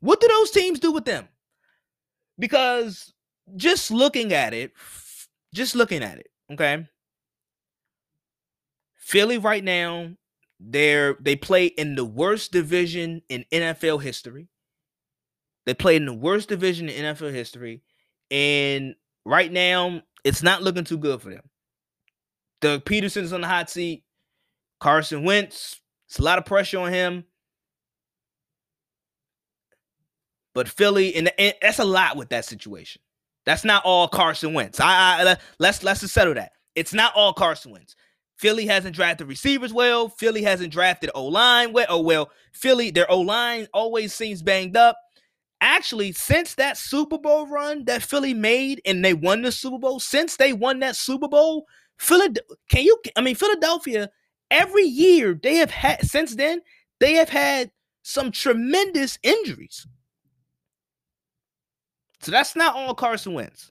[0.00, 1.28] What do those teams do with them?
[2.38, 3.12] Because
[3.56, 4.72] just looking at it,
[5.54, 6.86] just looking at it, okay?
[8.96, 10.10] Philly right now
[10.60, 14.48] they're they play in the worst division in NFL history.
[15.66, 17.82] They play in the worst division in NFL history,
[18.30, 21.48] and right now it's not looking too good for them.
[22.60, 24.04] Doug Pederson's on the hot seat.
[24.80, 27.24] Carson Wentz, it's a lot of pressure on him.
[30.54, 33.00] But Philly, and, and that's a lot with that situation.
[33.44, 34.80] That's not all Carson Wentz.
[34.80, 36.52] I, I let's let's just settle that.
[36.74, 37.96] It's not all Carson Wentz.
[38.36, 40.08] Philly hasn't drafted receivers well.
[40.08, 41.86] Philly hasn't drafted O line well.
[41.88, 44.96] Oh well, Philly their O line always seems banged up.
[45.60, 49.98] Actually, since that Super Bowl run that Philly made and they won the Super Bowl,
[49.98, 51.66] since they won that Super Bowl,
[51.98, 52.98] Philadelphia, can you?
[53.16, 54.10] I mean, Philadelphia.
[54.50, 56.62] Every year they have had since then
[57.00, 57.70] they have had
[58.02, 59.86] some tremendous injuries.
[62.20, 63.70] So that's not all Carson Wentz.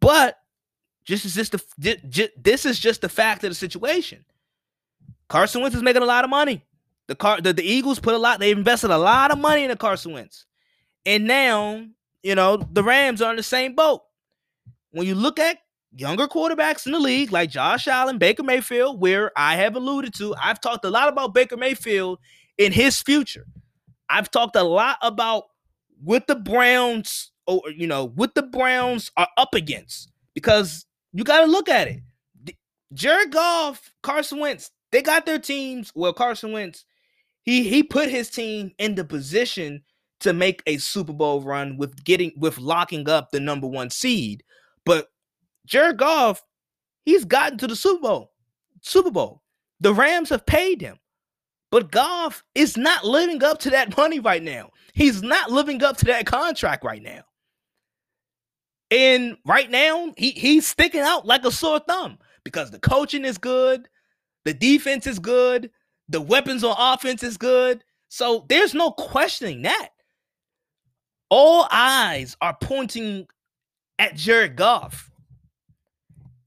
[0.00, 0.36] But
[1.04, 4.24] just is just the this is just the fact of the situation.
[5.28, 6.64] Carson Wentz is making a lot of money.
[7.06, 9.70] The car the, the Eagles put a lot, they invested a lot of money in
[9.70, 10.46] the Carson Wentz.
[11.06, 11.86] And now,
[12.22, 14.02] you know, the Rams are in the same boat.
[14.92, 15.58] When you look at
[15.96, 20.34] younger quarterbacks in the league, like Josh Allen, Baker Mayfield, where I have alluded to,
[20.40, 22.18] I've talked a lot about Baker Mayfield
[22.58, 23.46] in his future.
[24.08, 25.44] I've talked a lot about
[26.02, 31.40] what the Browns, or you know, what the Browns are up against because you got
[31.40, 32.00] to look at it.
[32.92, 35.92] Jared Goff, Carson Wentz, they got their teams.
[35.94, 36.84] Well, Carson Wentz,
[37.42, 39.82] he he put his team in the position
[40.20, 44.42] to make a Super Bowl run with getting with locking up the number one seed.
[44.84, 45.08] But
[45.70, 46.42] Jared Goff,
[47.04, 48.32] he's gotten to the Super Bowl.
[48.82, 49.42] Super Bowl.
[49.78, 50.98] The Rams have paid him.
[51.70, 54.70] But Goff is not living up to that money right now.
[54.92, 57.22] He's not living up to that contract right now.
[58.90, 63.38] And right now, he, he's sticking out like a sore thumb because the coaching is
[63.38, 63.88] good,
[64.44, 65.70] the defense is good,
[66.08, 67.84] the weapons on offense is good.
[68.08, 69.90] So there's no questioning that.
[71.28, 73.28] All eyes are pointing
[74.00, 75.09] at Jared Goff.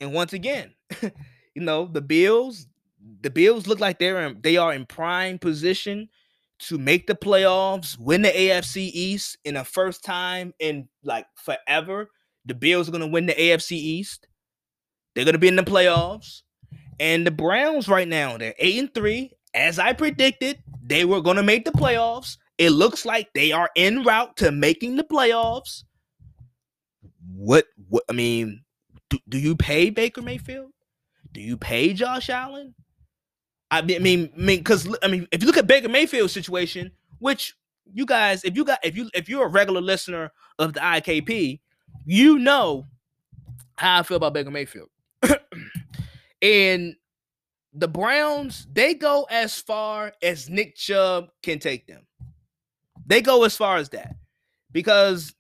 [0.04, 2.68] And once again, you know, the Bills,
[3.22, 6.10] the Bills look like they're in, they are in prime position
[6.60, 12.10] to make the playoffs, win the AFC East in a first time in like forever.
[12.45, 14.28] The Bills are going to win the AFC East.
[15.16, 16.41] They're going to be in the playoffs.
[16.99, 19.32] And the Browns right now, they're 8 and 3.
[19.54, 22.38] As I predicted, they were going to make the playoffs.
[22.58, 25.84] It looks like they are en route to making the playoffs.
[27.34, 28.64] What what I mean,
[29.14, 30.72] do, do you pay Baker Mayfield?
[31.32, 32.74] Do you pay Josh Allen?
[33.70, 37.55] I mean, I mean, because I mean, if you look at Baker Mayfield's situation, which
[37.91, 41.59] you guys, if you got, if you, if you're a regular listener of the IKP,
[42.05, 42.86] you know
[43.78, 44.89] how I feel about Baker Mayfield.
[46.41, 46.95] and
[47.74, 52.05] the Browns, they go as far as Nick Chubb can take them.
[53.05, 54.16] They go as far as that
[54.72, 55.34] because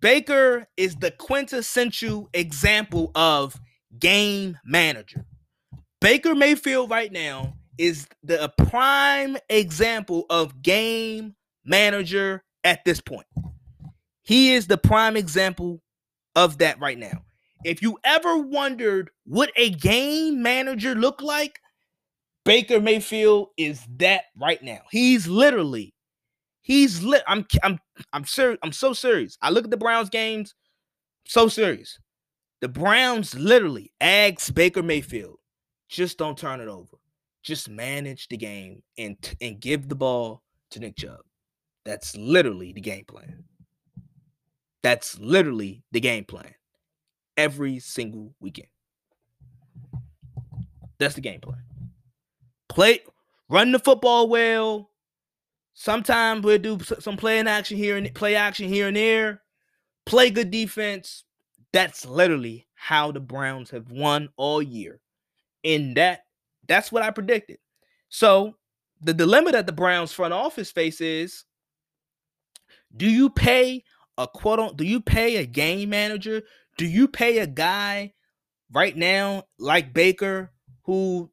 [0.00, 3.58] Baker is the quintessential example of
[3.98, 5.24] game manager.
[6.00, 13.26] Baker Mayfield right now is the prime example of game manager at this point.
[14.22, 15.80] He is the prime example
[16.36, 17.24] of that right now.
[17.64, 21.58] If you ever wondered what a game manager look like,
[22.44, 24.80] Baker Mayfield is that right now.
[24.90, 25.92] He's literally,
[26.70, 27.24] he's lit.
[27.26, 27.80] I'm, I'm,
[28.12, 28.58] I'm serious.
[28.62, 29.36] I'm so serious.
[29.42, 30.54] I look at the Browns games,
[31.26, 31.98] so serious.
[32.60, 35.38] The Browns literally asked Baker Mayfield,
[35.88, 36.96] just don't turn it over.
[37.42, 41.22] Just manage the game and and give the ball to Nick Chubb.
[41.84, 43.44] That's literally the game plan.
[44.82, 46.54] That's literally the game plan.
[47.36, 48.68] Every single weekend.
[50.98, 51.62] That's the game plan.
[52.68, 53.00] Play,
[53.48, 54.89] run the football well.
[55.74, 59.42] Sometimes we'll do some playing action here and play action here and there.
[60.06, 61.24] Play good defense.
[61.72, 65.00] That's literally how the Browns have won all year.
[65.64, 66.24] And that
[66.66, 67.58] that's what I predicted.
[68.08, 68.56] So
[69.00, 71.44] the dilemma that the Browns front office faces
[72.96, 73.84] do you pay
[74.18, 76.42] a quote on do you pay a game manager?
[76.76, 78.12] Do you pay a guy
[78.72, 80.52] right now like Baker
[80.84, 81.30] who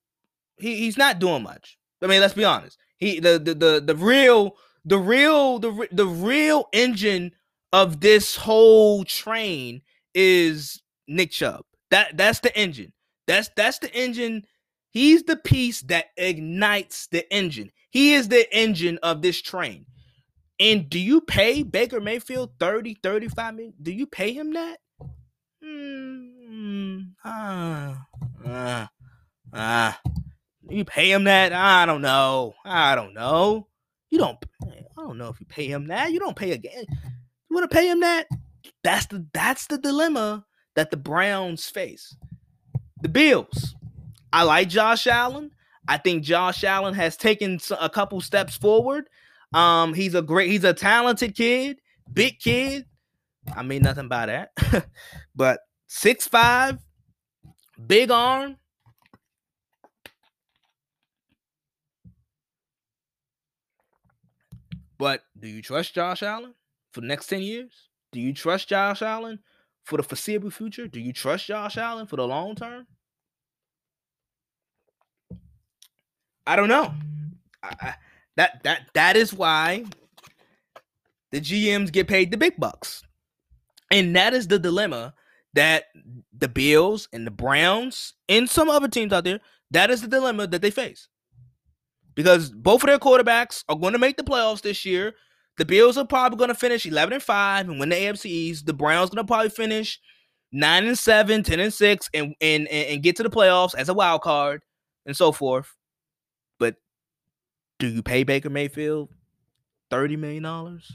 [0.58, 1.78] he, he's not doing much.
[2.02, 2.78] I mean, let's be honest.
[2.98, 7.32] He the the the, the real the real the the real engine
[7.74, 9.82] of this whole train
[10.14, 11.64] is Nick Chubb.
[11.92, 12.94] That that's the engine.
[13.28, 14.46] That's that's the engine.
[14.90, 17.72] He's the piece that ignites the engine.
[17.92, 19.86] He is the engine of this train.
[20.60, 23.74] And do you pay Baker Mayfield 30, 35 million?
[23.82, 24.78] Do you pay him that?
[25.64, 28.06] Mm, ah,
[28.46, 28.90] ah,
[29.54, 30.02] ah.
[30.70, 31.54] You pay him that?
[31.54, 32.54] I don't know.
[32.66, 33.68] I don't know.
[34.10, 34.38] You don't.
[34.64, 36.12] I don't know if you pay him that.
[36.12, 36.86] You don't pay again.
[36.90, 38.28] You want to pay him that?
[38.84, 40.46] That's the that's the dilemma
[40.76, 42.16] that the Browns face.
[43.02, 43.76] The Bills.
[44.34, 45.52] I like Josh Allen.
[45.88, 49.10] I think Josh Allen has taken a couple steps forward.
[49.54, 51.80] Um, he's a great, he's a talented kid,
[52.12, 52.86] big kid.
[53.56, 54.88] I mean nothing by that,
[55.36, 56.80] but six five,
[57.86, 58.58] big arm,
[64.98, 66.54] But do you trust Josh Allen
[66.92, 67.90] for the next 10 years?
[68.12, 69.40] Do you trust Josh Allen
[69.84, 70.88] for the foreseeable future?
[70.88, 72.88] Do you trust Josh Allen for the long term?
[76.46, 76.94] I don't know.
[77.62, 77.94] I, I,
[78.38, 79.84] that that that is why
[81.32, 83.04] the GMs get paid the big bucks.
[83.92, 85.14] And that is the dilemma
[85.54, 85.86] that
[86.38, 89.40] the Bills and the Browns and some other teams out there,
[89.72, 91.08] that is the dilemma that they face
[92.18, 95.14] because both of their quarterbacks are going to make the playoffs this year.
[95.58, 98.66] The Bills are probably going to finish 11 and 5 and win the AFC East.
[98.66, 100.00] The Browns are going to probably finish
[100.52, 103.94] 9 and 7, 10 and 6 and, and and get to the playoffs as a
[103.94, 104.64] wild card
[105.06, 105.76] and so forth.
[106.58, 106.76] But
[107.78, 109.10] do you pay Baker Mayfield
[109.92, 110.92] 30 million dollars?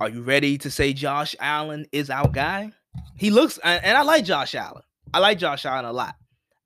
[0.00, 2.72] Are you ready to say Josh Allen is our guy?
[3.16, 4.82] He looks and I like Josh Allen.
[5.14, 6.16] I like Josh Allen a lot.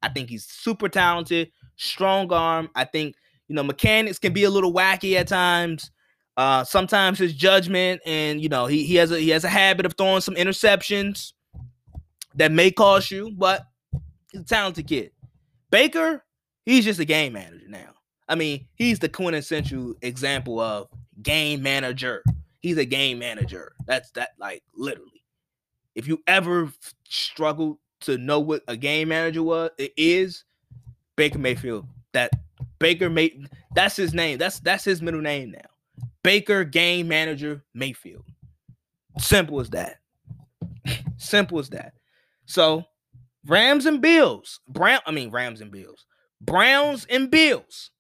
[0.03, 2.71] I think he's super talented strong arm.
[2.75, 3.17] I think
[3.49, 5.91] you know mechanics can be a little wacky at times.
[6.37, 9.85] Uh, sometimes his judgment and you know he he has a he has a habit
[9.85, 11.33] of throwing some interceptions
[12.35, 13.67] that may cost you, but
[14.31, 15.11] he's a talented kid.
[15.71, 16.25] Baker,
[16.65, 17.93] he's just a game manager now.
[18.29, 20.89] I mean, he's the quintessential example of
[21.23, 22.23] game manager.
[22.61, 23.73] He's a game manager.
[23.87, 25.25] That's that like literally.
[25.95, 26.73] If you ever
[27.07, 30.45] struggled to know what a game manager was, it is
[31.23, 31.87] Baker Mayfield.
[32.15, 32.33] That
[32.81, 33.47] Baker May
[33.77, 34.39] that's his name.
[34.39, 36.09] That's that's his middle name now.
[36.25, 38.25] Baker Game Manager Mayfield.
[39.21, 40.01] Simple as that.
[41.19, 41.93] Simple as that.
[42.47, 42.83] So
[43.47, 44.59] Rams and Bills.
[44.67, 46.07] Brown, I mean Rams and Bills.
[46.41, 47.93] Browns and Bills.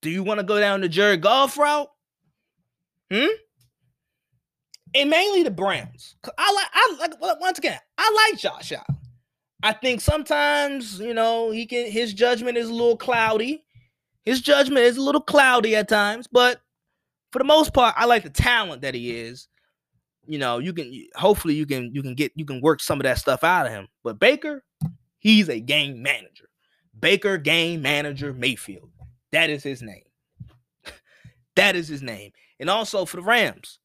[0.00, 1.90] Do you want to go down the Jared Goff route?
[3.10, 3.26] Hmm?
[4.94, 6.14] And mainly the Browns.
[6.38, 8.99] I like I like once again, I like Josh Allen.
[9.62, 13.64] I think sometimes, you know, he can his judgment is a little cloudy.
[14.24, 16.60] His judgment is a little cloudy at times, but
[17.32, 19.48] for the most part, I like the talent that he is.
[20.26, 23.04] You know, you can hopefully you can you can get you can work some of
[23.04, 23.88] that stuff out of him.
[24.02, 24.64] But Baker,
[25.18, 26.48] he's a game manager.
[26.98, 28.90] Baker game manager Mayfield.
[29.32, 30.04] That is his name.
[31.56, 32.32] that is his name.
[32.58, 33.78] And also for the Rams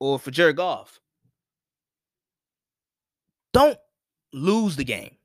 [0.00, 1.00] or for Jared Goff.
[3.52, 3.78] Don't
[4.32, 5.16] lose the game.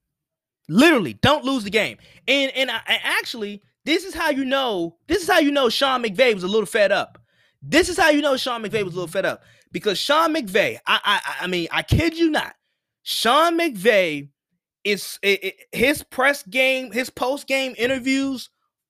[0.70, 1.98] Literally, don't lose the game.
[2.28, 4.98] And and, I, and actually, this is how you know.
[5.08, 7.20] This is how you know Sean McVay was a little fed up.
[7.62, 10.80] This is how you know Sean McVay was a little fed up because Sean McVay.
[10.88, 12.56] I I I mean, I kid you not.
[13.04, 14.30] Sean McVay
[14.84, 18.50] is it, it, his press game, his post game interviews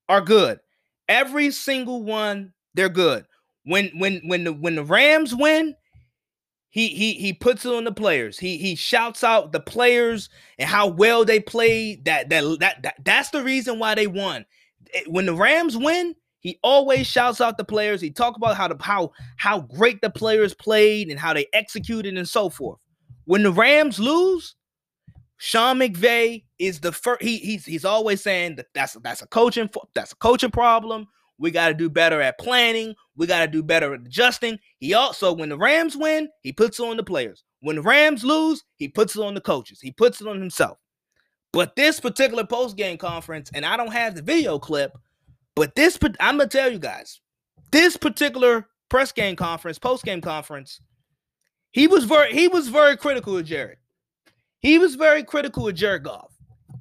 [0.10, 0.60] are good.
[1.08, 3.26] Every single one, they're good.
[3.66, 5.76] When when when the when the Rams win,
[6.74, 8.40] he he he puts it on the players.
[8.40, 12.06] He he shouts out the players and how well they played.
[12.06, 14.44] That that that, that that's the reason why they won.
[15.06, 18.02] When the Rams win, he always shouts out the players.
[18.02, 22.18] He talk about how the how how great the players played and how they executed
[22.18, 22.80] and so forth.
[23.26, 24.56] When the Rams lose,
[25.38, 27.22] Sean McVay is the first.
[27.22, 31.06] He, he's he's always saying that that's that's a coaching that's a coaching problem.
[31.38, 32.96] We got to do better at planning.
[33.16, 34.60] We got to do better at adjusting.
[34.80, 37.44] He also, when the Rams win, he puts it on the players.
[37.60, 39.80] When the Rams lose, he puts it on the coaches.
[39.82, 40.80] He puts it on himself.
[41.52, 44.98] But this particular post game conference, and I don't have the video clip,
[45.56, 47.22] but this, I'm gonna tell you guys,
[47.72, 50.82] this particular press game conference, post game conference,
[51.72, 53.78] he was very he was very critical of Jared.
[54.60, 56.34] He was very critical of Jared Goff,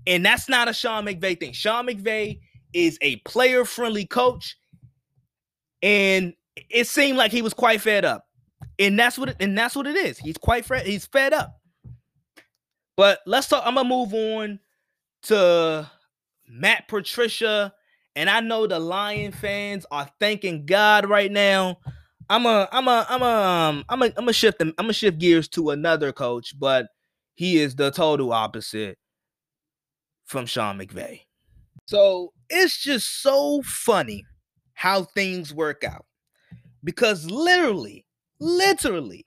[0.07, 1.53] and that's not a Sean McVay thing.
[1.53, 2.41] Sean McVay
[2.72, 4.57] is a player friendly coach,
[5.83, 6.35] and
[6.70, 8.26] it seemed like he was quite fed up,
[8.78, 10.18] and that's what it, and that's what it is.
[10.18, 10.87] He's quite fed.
[10.87, 11.59] He's fed up.
[12.97, 13.62] But let's talk.
[13.66, 14.61] I'm gonna move on
[15.24, 15.91] to
[16.49, 17.72] Matt Patricia,
[18.14, 21.78] and I know the Lion fans are thanking God right now.
[22.28, 24.61] I'm a, I'm a, I'm a, um, I'm a, I'm a shift.
[24.61, 26.87] I'm gonna shift gears to another coach, but
[27.35, 28.99] he is the total opposite
[30.24, 31.22] from Sean McVay.
[31.87, 34.24] So it's just so funny
[34.83, 36.07] how things work out
[36.83, 38.05] because literally,
[38.41, 39.24] literally,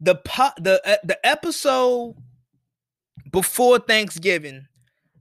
[0.00, 2.14] the po- the uh, the episode
[3.30, 4.66] before Thanksgiving,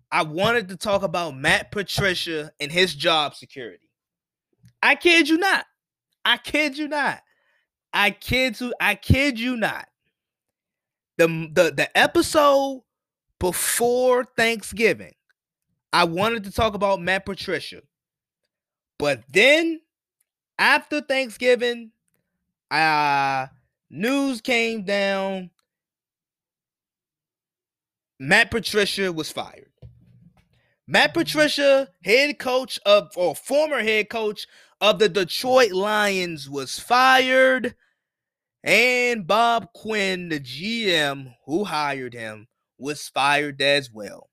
[0.10, 3.89] I wanted to talk about Matt Patricia and his job security.
[4.82, 5.66] I kid you not.
[6.24, 7.20] I kid you not.
[7.93, 8.74] I kid you.
[8.80, 9.89] I kid you not.
[11.18, 12.84] The the the episode
[13.38, 15.14] before Thanksgiving
[15.91, 17.82] I wanted to talk about Matt Patricia.
[19.02, 19.82] But then
[20.60, 21.91] after Thanksgiving,
[22.70, 23.47] uh
[23.89, 25.49] news came down.
[28.20, 29.72] Matt Patricia was fired.
[30.86, 34.45] Matt Patricia, head coach of or former head coach
[34.80, 37.74] of the Detroit Lions, was fired.
[38.64, 42.47] And Bob Quinn, the GM who hired him,
[42.78, 44.30] was fired as well.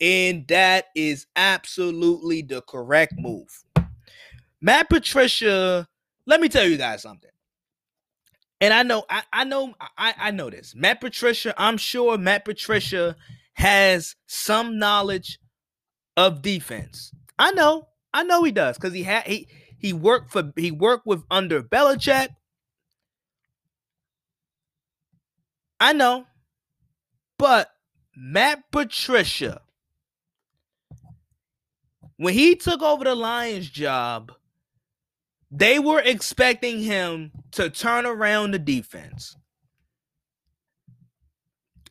[0.00, 3.64] And that is absolutely the correct move.
[4.60, 5.86] Matt Patricia,
[6.26, 7.30] let me tell you guys something.
[8.60, 10.74] And I know, I, I know, I, I know this.
[10.74, 13.14] Matt Patricia, I'm sure Matt Patricia
[13.54, 15.38] has some knowledge
[16.16, 17.12] of defense.
[17.38, 19.48] I know, I know he does, because he had he
[19.78, 22.30] he worked for he worked with under Belichick.
[25.78, 26.26] I know,
[27.38, 27.70] but
[28.16, 29.60] Matt Patricia
[32.18, 34.32] when he took over the Lions job,
[35.50, 39.36] they were expecting him to turn around the defense.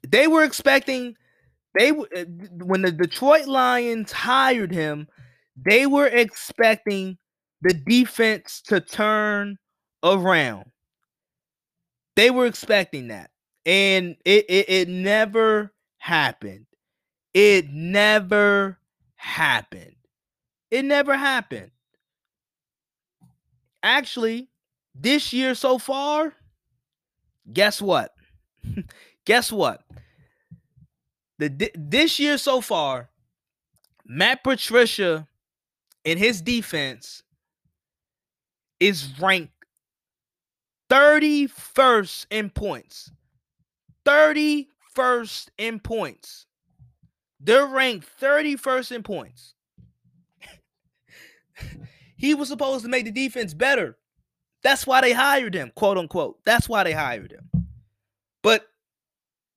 [0.08, 1.16] They were expecting
[1.78, 2.26] they uh,
[2.64, 5.08] when the Detroit Lions hired him,
[5.55, 7.18] they were expecting
[7.62, 9.58] the defense to turn
[10.03, 10.66] around.
[12.16, 13.30] They were expecting that.
[13.66, 16.66] And it, it, it never happened.
[17.34, 18.80] It never
[19.16, 19.95] happened.
[20.72, 21.72] It never happened.
[23.84, 24.49] Actually,
[24.93, 26.34] this year so far,
[27.51, 28.13] guess what?
[29.25, 29.82] guess what?
[31.39, 33.09] The this year so far,
[34.05, 35.28] Matt Patricia
[36.03, 37.21] in his defense
[38.80, 39.53] is ranked
[40.89, 43.11] 31st in points.
[44.05, 46.45] 31st in points.
[47.39, 49.53] They're ranked 31st in points.
[52.18, 53.97] he was supposed to make the defense better.
[54.63, 56.39] That's why they hired him, quote unquote.
[56.43, 57.68] That's why they hired him.
[58.41, 58.65] But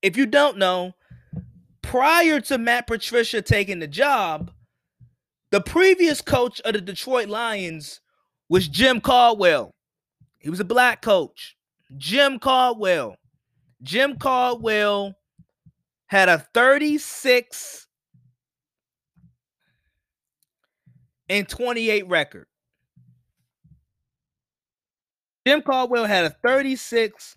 [0.02, 0.92] if you don't know,
[1.82, 4.52] prior to Matt Patricia taking the job,
[5.50, 8.00] the previous coach of the Detroit Lions
[8.48, 9.74] was Jim Caldwell.
[10.38, 11.56] He was a black coach.
[11.96, 13.16] Jim Caldwell.
[13.82, 15.14] Jim Caldwell
[16.06, 17.86] had a 36
[21.28, 22.46] and 28 record.
[25.50, 27.36] Jim Caldwell had a 36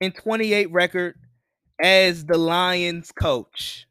[0.00, 1.16] and 28 record
[1.82, 3.88] as the Lions coach.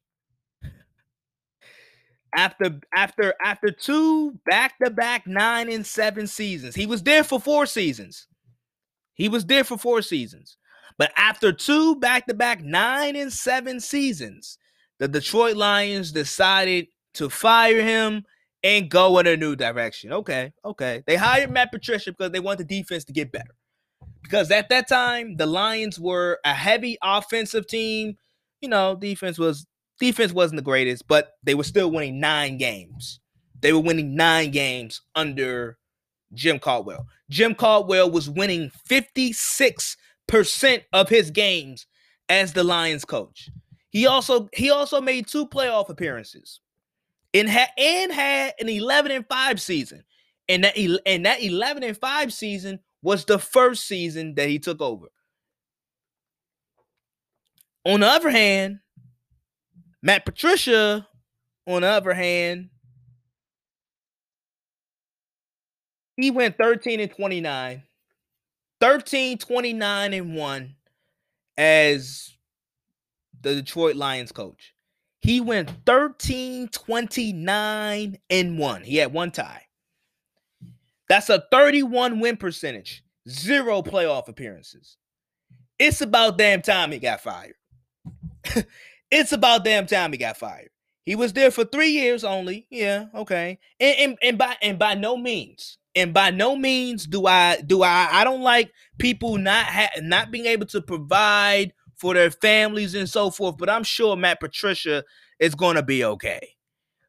[2.34, 6.76] After after after two back-to-back 9 and 7 seasons.
[6.76, 8.28] He was there for 4 seasons.
[9.16, 10.56] He was there for 4 seasons.
[10.98, 14.58] But after two back-to-back 9 and 7 seasons,
[14.98, 18.24] the Detroit Lions decided to fire him
[18.66, 20.11] and go in a new direction.
[20.11, 21.03] Okay, okay.
[21.05, 23.55] They hired Matt Patricia because they want the defense to get better
[24.24, 28.18] because at that time the Lions were a heavy offensive team.
[28.61, 29.68] You know, defense was
[29.99, 33.20] defense wasn't the greatest, but they were still winning nine games.
[33.61, 35.78] They were winning nine games under
[36.34, 37.05] Jim Caldwell.
[37.30, 39.95] Jim Caldwell was winning 56%
[40.91, 41.86] of his games
[42.30, 43.47] as the Lions coach.
[43.91, 46.61] He also he also made two playoff appearances
[47.36, 50.04] and had and had an 11 and 5 season.
[50.48, 54.82] And that and that 11 and 5 season was the first season that he took
[54.82, 55.08] over.
[57.86, 58.80] On the other hand,
[60.02, 61.08] Matt Patricia,
[61.68, 62.70] on the other hand,
[66.16, 67.84] he went 13 and 29.
[68.82, 70.76] 13, 29 and 1
[71.58, 72.38] as
[73.42, 74.75] the Detroit Lions coach.
[75.26, 78.84] He went 13, 29 and 1.
[78.84, 79.64] He had one tie.
[81.10, 84.98] That's a 31 win percentage, zero playoff appearances.
[85.80, 87.56] It's about damn time he got fired.
[89.12, 90.70] it's about damn time he got fired.
[91.06, 92.68] He was there for three years only.
[92.70, 93.58] Yeah, okay.
[93.80, 97.82] And, and, and by and by no means, and by no means do I do
[97.82, 101.74] I I don't like people not ha- not being able to provide
[102.06, 103.58] for their families and so forth.
[103.58, 105.03] But I'm sure Matt Patricia
[105.39, 106.49] is going to be okay.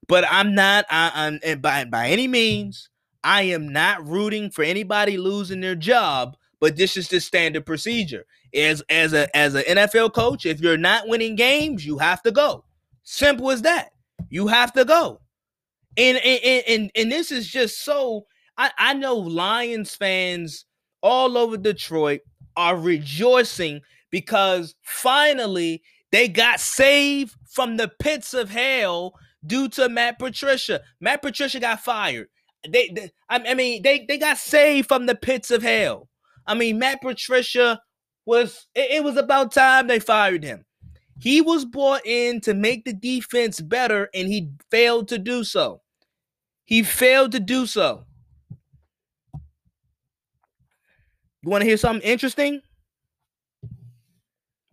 [0.09, 0.86] But I'm not.
[0.88, 2.88] I, I'm and by by any means.
[3.22, 8.24] I am not rooting for anybody losing their job, but this is the standard procedure.
[8.55, 12.32] As as a as an NFL coach, if you're not winning games, you have to
[12.32, 12.64] go.
[13.03, 13.90] Simple as that.
[14.30, 15.20] You have to go.
[15.99, 18.24] And and and, and this is just so
[18.57, 20.64] I, I know Lions fans
[21.03, 22.22] all over Detroit
[22.57, 25.82] are rejoicing because finally
[26.12, 30.80] they got saved from the pits of hell due to Matt Patricia.
[31.00, 32.28] Matt Patricia got fired.
[32.68, 36.09] They, they I mean, they they got saved from the pits of hell.
[36.46, 37.80] I mean, Matt Patricia
[38.24, 40.64] was it, it was about time they fired him.
[41.18, 45.80] He was brought in to make the defense better, and he failed to do so.
[46.66, 48.04] He failed to do so.
[51.42, 52.61] You want to hear something interesting?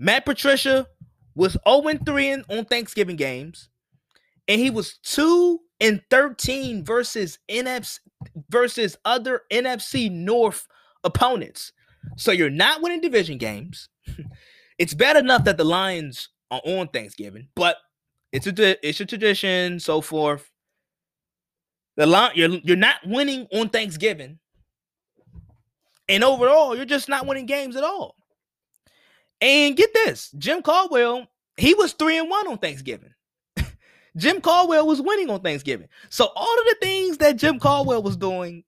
[0.03, 0.85] Matt Patricia
[1.33, 3.69] was 0 3 on Thanksgiving games,
[4.49, 7.99] and he was 2 and 13 versus NFC
[8.49, 10.67] versus other NFC North
[11.05, 11.71] opponents.
[12.17, 13.87] So you're not winning division games.
[14.77, 17.77] it's bad enough that the Lions are on Thanksgiving, but
[18.33, 20.51] it's a it's a tradition, so forth.
[21.95, 24.39] The line you're you're not winning on Thanksgiving,
[26.09, 28.17] and overall, you're just not winning games at all.
[29.43, 31.27] And get this, Jim Caldwell,
[31.57, 33.13] he was three and one on Thanksgiving.
[34.17, 35.89] Jim Caldwell was winning on Thanksgiving.
[36.09, 38.63] So all of the things that Jim Caldwell was doing,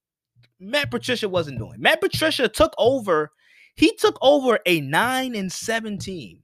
[0.60, 1.76] Matt Patricia wasn't doing.
[1.80, 3.32] Matt Patricia took over,
[3.76, 6.42] he took over a 9 and 17.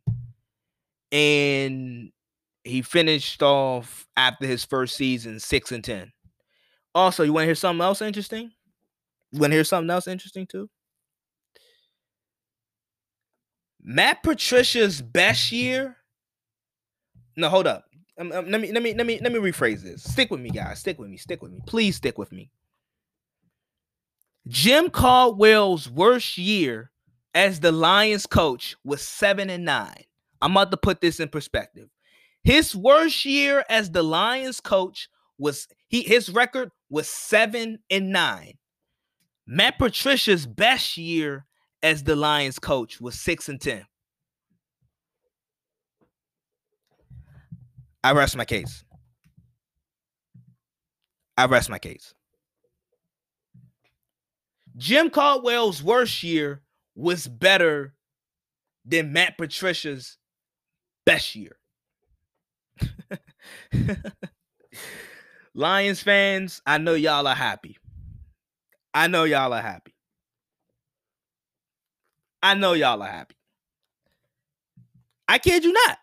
[1.11, 2.11] And
[2.63, 6.13] he finished off after his first season 6 and 10.
[6.95, 8.53] Also, you want to hear something else interesting?
[9.33, 10.69] You want to hear something else interesting too?
[13.83, 15.97] Matt Patricia's best year.
[17.35, 17.85] No, hold up.
[18.17, 20.03] Um, um, let me let me let me let me rephrase this.
[20.03, 20.79] Stick with me, guys.
[20.79, 21.17] Stick with me.
[21.17, 21.61] Stick with me.
[21.65, 22.51] Please stick with me.
[24.47, 26.91] Jim Caldwell's worst year
[27.33, 30.03] as the Lions coach was seven and nine.
[30.41, 31.89] I'm about to put this in perspective.
[32.43, 38.57] His worst year as the Lions coach was he his record was seven and nine.
[39.47, 41.45] Matt Patricia's best year
[41.83, 43.85] as the Lions coach was six and ten.
[48.03, 48.83] I rest my case.
[51.37, 52.13] I rest my case.
[54.77, 56.61] Jim Caldwell's worst year
[56.95, 57.93] was better
[58.85, 60.17] than Matt Patricia's
[61.05, 61.57] best year.
[65.53, 67.77] Lions fans, I know y'all are happy.
[68.93, 69.93] I know y'all are happy.
[72.43, 73.35] I know y'all are happy.
[75.27, 75.97] I kid you not.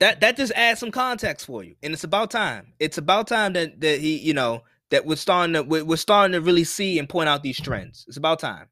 [0.00, 2.74] That that just adds some context for you, and it's about time.
[2.78, 6.40] It's about time that that he, you know, that we're starting to we're, starting to
[6.40, 8.04] really see and point out these trends.
[8.06, 8.68] It's about time.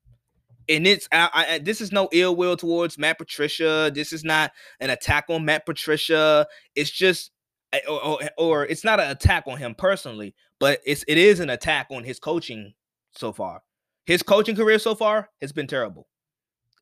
[0.69, 3.91] And it's I, I, this is no ill will towards Matt Patricia.
[3.93, 6.47] This is not an attack on Matt Patricia.
[6.77, 7.33] It's just
[7.73, 11.41] eh, or, or, or it's not an attack on him personally, but it's it is
[11.41, 12.75] an attack on his coaching
[13.17, 13.63] so far.
[14.07, 16.09] His coaching career so far has been terrible.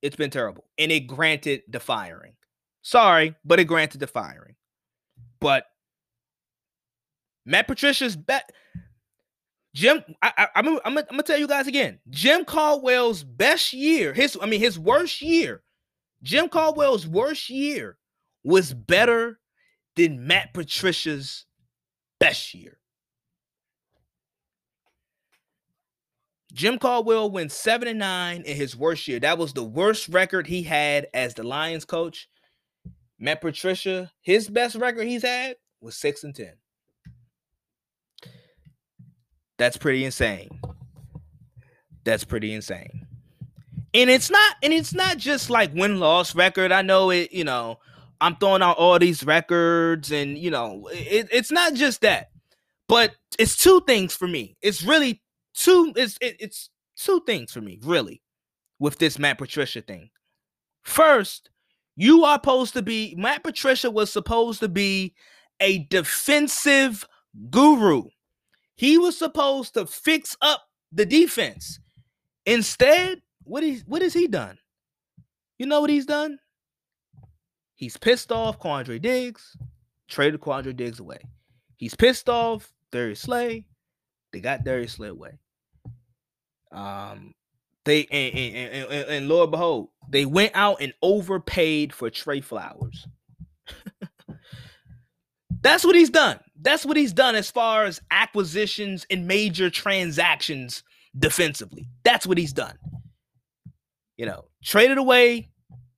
[0.03, 0.65] It's been terrible.
[0.79, 2.35] And it granted the firing.
[2.83, 4.57] Sorry, but it granted the firing.
[5.41, 5.65] But
[7.45, 8.51] Matt Patricia's bet.
[9.75, 12.01] Jim, I, I'm, I'm, I'm gonna tell you guys again.
[12.09, 15.63] Jim Caldwell's best year, his I mean his worst year,
[16.23, 17.97] Jim Caldwell's worst year
[18.43, 19.39] was better
[19.95, 21.47] than Matt Patricia's
[22.19, 22.80] best year.
[26.51, 29.21] Jim Caldwell went seven and nine in his worst year.
[29.21, 32.29] That was the worst record he had as the Lions coach.
[33.19, 36.55] Matt Patricia, his best record he's had was six and ten.
[39.59, 40.61] That's pretty insane.
[42.05, 43.07] That's pretty insane.
[43.93, 46.73] And it's not, and it's not just like win-loss record.
[46.73, 47.79] I know it, you know,
[48.21, 52.31] I'm throwing out all these records, and you know, it, it's not just that,
[52.89, 54.57] but it's two things for me.
[54.63, 55.23] It's really
[55.63, 55.93] two.
[55.97, 58.23] It's it, it's two things for me, really,
[58.79, 60.11] with this Matt Patricia thing.
[60.83, 61.51] First,
[61.97, 65.15] you are supposed to be Matt Patricia was supposed to be
[65.61, 67.07] a defensive
[67.51, 68.05] guru.
[68.77, 71.81] He was supposed to fix up the defense.
[72.47, 74.59] Instead, what is what has he done?
[75.59, 76.39] You know what he's done?
[77.75, 79.57] He's pissed off Quandre Diggs,
[80.09, 81.19] traded Quandre Diggs away.
[81.77, 83.67] He's pissed off Darius Slay.
[84.33, 85.39] They got Darius Slay away.
[86.73, 87.35] Um,
[87.85, 93.07] they and, and, and, and Lord behold, they went out and overpaid for Trey Flowers.
[95.63, 96.41] That's what he's done.
[96.61, 100.83] That's what he's done as far as acquisitions and major transactions
[101.19, 101.87] defensively.
[102.03, 102.79] That's what he's done.
[104.17, 105.51] You know, traded away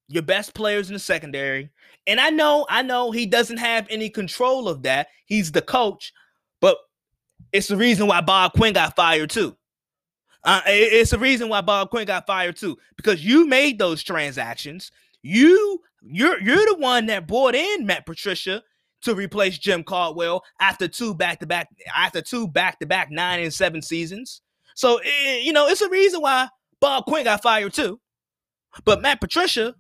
[0.08, 1.70] your best players in the secondary.
[2.06, 5.08] And I know, I know he doesn't have any control of that.
[5.26, 6.12] He's the coach,
[6.60, 6.76] but
[7.52, 9.56] it's the reason why Bob Quinn got fired too.
[10.44, 14.90] Uh, it's the reason why Bob Quinn got fired too, because you made those transactions.
[15.22, 18.62] You, you're you're the one that brought in Matt Patricia
[19.02, 23.40] to replace Jim Caldwell after two back to back after two back to back nine
[23.40, 24.40] and seven seasons.
[24.74, 26.48] So it, you know it's a reason why
[26.80, 28.00] Bob Quinn got fired too.
[28.84, 29.76] But Matt Patricia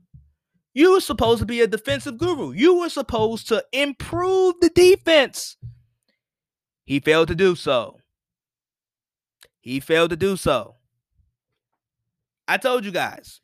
[0.74, 2.52] you were supposed to be a defensive guru.
[2.52, 5.56] You were supposed to improve the defense.
[6.84, 7.98] He failed to do so.
[9.62, 10.74] He failed to do so.
[12.46, 13.40] I told you guys.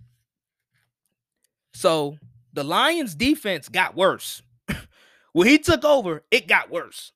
[1.73, 2.19] So
[2.53, 4.43] the Lions defense got worse.
[5.33, 7.13] when he took over, it got worse.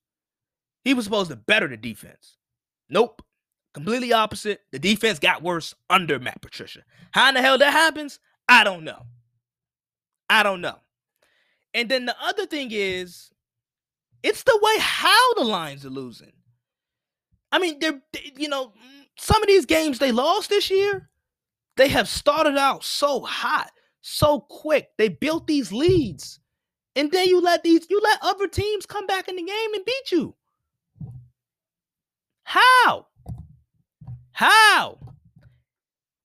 [0.84, 2.36] He was supposed to better the defense.
[2.88, 3.22] Nope.
[3.74, 4.60] Completely opposite.
[4.70, 6.82] The defense got worse under Matt Patricia.
[7.10, 8.20] How in the hell that happens?
[8.48, 9.02] I don't know.
[10.30, 10.78] I don't know.
[11.74, 13.30] And then the other thing is,
[14.22, 16.32] it's the way how the Lions are losing.
[17.52, 18.72] I mean, they're they, you know
[19.16, 21.08] some of these games they lost this year,
[21.76, 24.88] they have started out so hot, so quick.
[24.98, 26.40] They built these leads,
[26.96, 29.84] and then you let these you let other teams come back in the game and
[29.84, 30.34] beat you.
[32.44, 33.06] How?
[34.32, 34.98] How?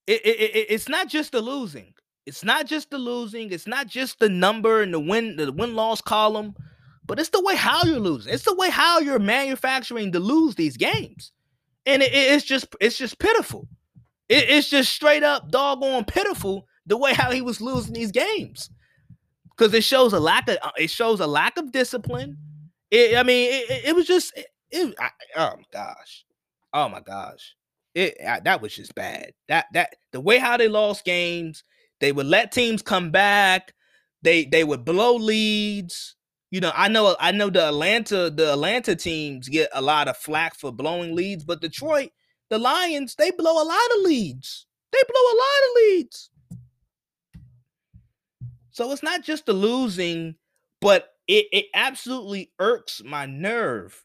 [0.07, 1.93] It, it, it, it's not just the losing.
[2.25, 6.01] It's not just the losing, it's not just the number and the win, the win-loss
[6.01, 6.55] column,
[7.07, 8.33] but it's the way how you're losing.
[8.33, 11.31] It's the way how you're manufacturing to lose these games.
[11.85, 13.67] And it, it's just it's just pitiful.
[14.27, 18.69] It, it's just straight up doggone pitiful the way how he was losing these games.
[19.57, 22.37] Because it shows a lack of uh, it shows a lack of discipline.
[22.91, 24.37] It, I mean, it, it was just
[24.69, 26.25] it, I, oh my gosh,
[26.73, 27.55] oh my gosh,
[27.95, 29.31] it I, that was just bad.
[29.47, 31.63] That that the way how they lost games,
[32.01, 33.73] they would let teams come back.
[34.21, 36.16] They they would blow leads.
[36.49, 40.15] You know, I know I know the Atlanta the Atlanta teams get a lot of
[40.15, 42.11] flack for blowing leads, but Detroit,
[42.49, 44.65] the Lions, they blow a lot of leads.
[44.91, 46.29] They blow a lot of leads.
[48.71, 50.35] So it's not just the losing,
[50.79, 54.03] but it, it absolutely irks my nerve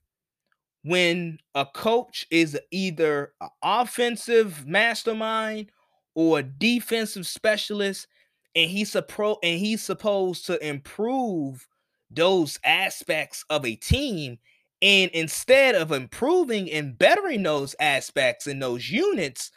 [0.82, 5.70] when a coach is either an offensive mastermind
[6.14, 8.08] or a defensive specialist
[8.54, 11.68] and he's pro and he's supposed to improve
[12.14, 14.38] those aspects of a team
[14.80, 19.50] and instead of improving and bettering those aspects in those units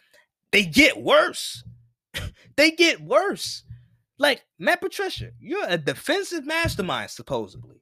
[0.51, 1.63] they get worse
[2.57, 3.63] they get worse.
[4.17, 7.81] Like Matt Patricia, you're a defensive mastermind, supposedly.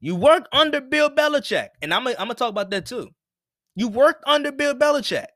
[0.00, 3.10] You work under Bill Belichick, and I'm, I'm gonna talk about that too.
[3.74, 5.26] You worked under Bill Belichick.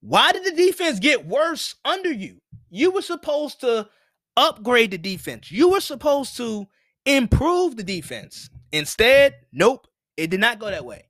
[0.00, 2.38] Why did the defense get worse under you?
[2.70, 3.88] You were supposed to
[4.36, 5.50] upgrade the defense.
[5.50, 6.66] You were supposed to
[7.06, 8.50] improve the defense.
[8.72, 11.04] Instead, nope, it did not go that way.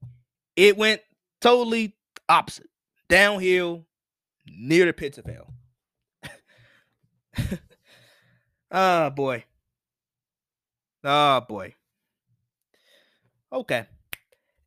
[0.56, 1.00] It went
[1.40, 1.96] totally
[2.28, 2.68] opposite,
[3.08, 3.86] downhill,
[4.46, 5.54] near the pits of hell.
[8.70, 9.44] oh boy.
[11.02, 11.74] Oh boy.
[13.52, 13.86] Okay.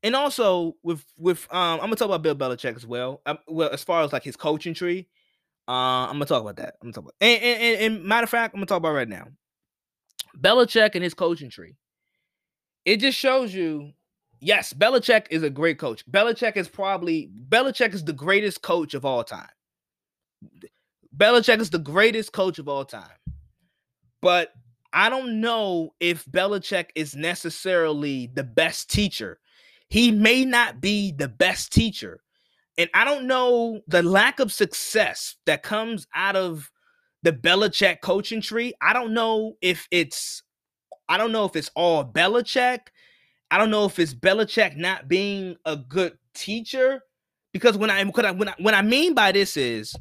[0.03, 3.21] And also with with um, I'm gonna talk about Bill Belichick as well.
[3.25, 5.07] Um, well, as far as like his coaching tree,
[5.67, 6.75] uh, I'm gonna talk about that.
[6.81, 8.93] I'm gonna talk about and, and, and, and matter of fact, I'm gonna talk about
[8.93, 9.27] right now.
[10.39, 11.75] Belichick and his coaching tree.
[12.85, 13.91] It just shows you,
[14.39, 16.05] yes, Belichick is a great coach.
[16.09, 19.49] Belichick is probably Belichick is the greatest coach of all time.
[21.15, 23.09] Belichick is the greatest coach of all time.
[24.21, 24.53] But
[24.93, 29.39] I don't know if Belichick is necessarily the best teacher.
[29.89, 32.21] He may not be the best teacher.
[32.77, 36.71] And I don't know the lack of success that comes out of
[37.23, 38.73] the Belichick coaching tree.
[38.81, 40.43] I don't know if it's
[41.09, 42.79] I don't know if it's all Belichick.
[43.49, 47.01] I don't know if it's Belichick not being a good teacher.
[47.53, 49.95] Because when I when I when I, when I mean by this is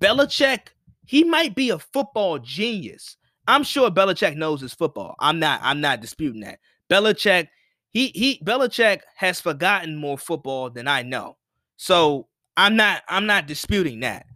[0.00, 0.68] Belichick,
[1.06, 3.16] he might be a football genius.
[3.48, 5.14] I'm sure Belichick knows his football.
[5.18, 6.58] I'm not, I'm not disputing that.
[6.90, 7.48] Belichick,
[7.90, 11.36] he he Belichick has forgotten more football than I know.
[11.82, 14.26] So I'm not, I'm not disputing that.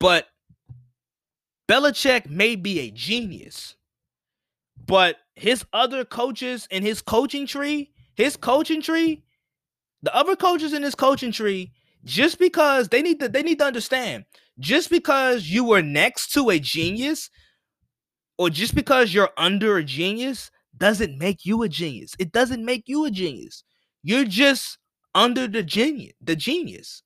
[0.00, 0.26] But
[1.68, 3.76] Belichick may be a genius,
[4.84, 9.22] but his other coaches in his coaching tree, his coaching tree,
[10.02, 11.70] the other coaches in his coaching tree,
[12.02, 14.24] just because they need to they need to understand,
[14.58, 17.30] just because you were next to a genius,
[18.38, 22.16] or just because you're under a genius, doesn't make you a genius.
[22.18, 23.62] It doesn't make you a genius.
[24.02, 24.78] You're just
[25.14, 27.02] under the genius, the genius.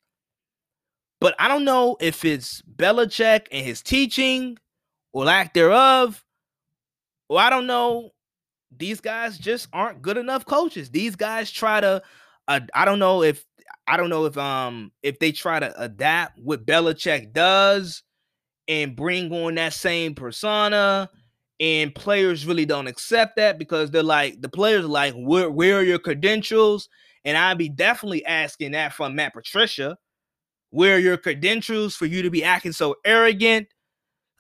[1.21, 4.59] But I don't know if it's Belichick and his teaching
[5.13, 6.23] or lack thereof,
[7.29, 8.11] or I don't know.
[8.77, 10.91] These guys just aren't good enough coaches.
[10.91, 12.03] These guys try to.
[12.49, 13.45] Uh, I don't know if
[13.87, 18.03] I don't know if um if they try to adapt what Belichick does
[18.69, 21.09] and bring on that same persona,
[21.61, 25.79] and players really don't accept that because they're like the players are like, where where
[25.79, 26.89] are your credentials?
[27.27, 29.99] And I'd be definitely asking that from Matt Patricia
[30.71, 33.69] where your credentials for you to be acting so arrogant.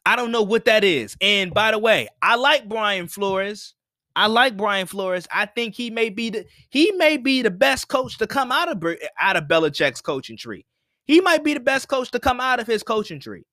[0.06, 1.16] I don't know what that is.
[1.20, 3.74] And by the way, I like Brian Flores.
[4.14, 5.26] I like Brian Flores.
[5.34, 8.70] I think he may be the he may be the best coach to come out
[8.70, 8.82] of
[9.20, 10.64] out of Belichick's coaching tree.
[11.04, 13.44] He might be the best coach to come out of his coaching tree.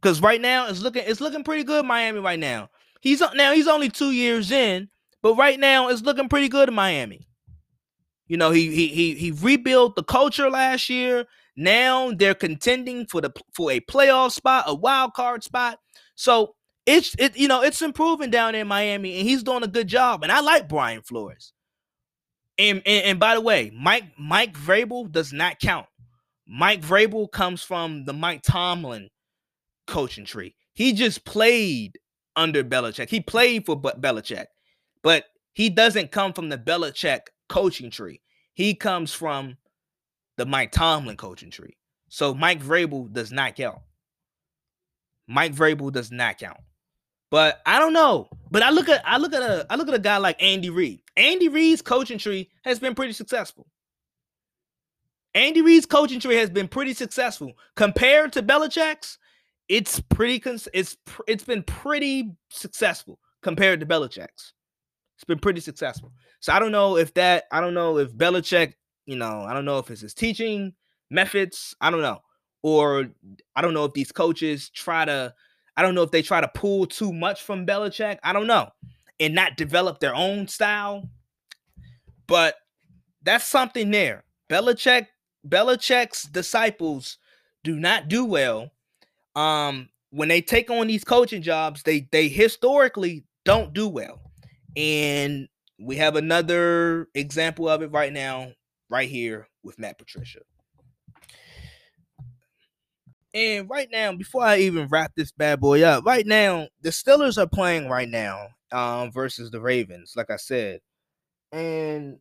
[0.00, 2.70] Cause right now it's looking it's looking pretty good Miami right now.
[3.00, 4.88] He's now he's only two years in,
[5.24, 7.26] but right now it's looking pretty good in Miami.
[8.26, 11.24] You know, he he he he rebuilt the culture last year.
[11.56, 15.78] Now they're contending for the for a playoff spot, a wild card spot.
[16.14, 19.88] So it's it you know it's improving down in Miami, and he's doing a good
[19.88, 20.24] job.
[20.24, 21.54] And I like Brian Flores.
[22.58, 25.86] And and, and by the way, Mike Mike Vrabel does not count.
[26.46, 29.08] Mike Vrabel comes from the Mike Tomlin
[29.86, 30.54] coaching tree.
[30.74, 31.98] He just played
[32.36, 33.08] under Belichick.
[33.08, 34.46] He played for Belichick,
[35.04, 38.22] but he doesn't come from the Belichick coaching tree.
[38.54, 39.58] He comes from
[40.36, 41.76] the Mike Tomlin coaching tree.
[42.08, 43.78] So Mike Vrabel does not count.
[45.28, 46.58] Mike Vrabel does not count.
[47.30, 48.28] But I don't know.
[48.50, 50.70] But I look at I look at a I look at a guy like Andy
[50.70, 51.02] Reid.
[51.16, 53.66] Andy Reid's coaching tree has been pretty successful.
[55.34, 59.18] Andy Reid's coaching tree has been pretty successful compared to Belichick's.
[59.68, 60.42] It's pretty
[60.72, 60.96] it's
[61.26, 64.52] it's been pretty successful compared to Belichick's.
[65.16, 66.12] It's been pretty successful.
[66.40, 68.74] So I don't know if that, I don't know if Belichick,
[69.06, 70.74] you know, I don't know if it's his teaching
[71.10, 71.74] methods.
[71.80, 72.20] I don't know.
[72.62, 73.06] Or
[73.54, 75.34] I don't know if these coaches try to,
[75.76, 78.18] I don't know if they try to pull too much from Belichick.
[78.22, 78.70] I don't know.
[79.20, 81.08] And not develop their own style.
[82.26, 82.56] But
[83.22, 84.24] that's something there.
[84.50, 85.06] Belichick,
[85.46, 87.18] Belichick's disciples
[87.62, 88.70] do not do well.
[89.36, 94.23] Um, when they take on these coaching jobs, they they historically don't do well.
[94.76, 95.48] And
[95.78, 98.52] we have another example of it right now,
[98.90, 100.40] right here with Matt Patricia.
[103.34, 107.36] And right now, before I even wrap this bad boy up, right now, the Steelers
[107.36, 110.80] are playing right now um, versus the Ravens, like I said.
[111.52, 112.18] And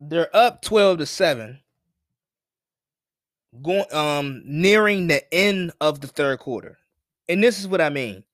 [0.00, 1.60] they're up 12 to 7.
[3.62, 6.78] going um nearing the end of the third quarter.
[7.28, 8.24] And this is what I mean.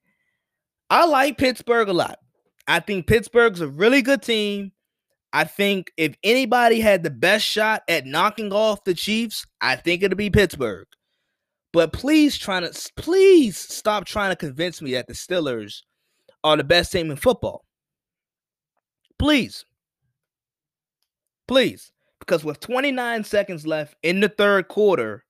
[0.91, 2.19] I like Pittsburgh a lot.
[2.67, 4.73] I think Pittsburgh's a really good team.
[5.33, 10.03] I think if anybody had the best shot at knocking off the Chiefs, I think
[10.03, 10.89] it'd be Pittsburgh.
[11.73, 15.83] But please trying to please stop trying to convince me that the Steelers
[16.43, 17.65] are the best team in football.
[19.21, 19.65] Please.
[21.47, 21.93] Please.
[22.19, 25.25] Because with 29 seconds left in the third quarter,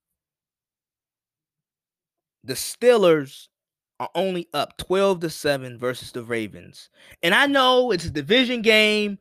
[2.43, 3.49] the Steelers
[4.01, 6.89] are only up 12 to 7 versus the Ravens.
[7.23, 9.19] And I know it's a division game.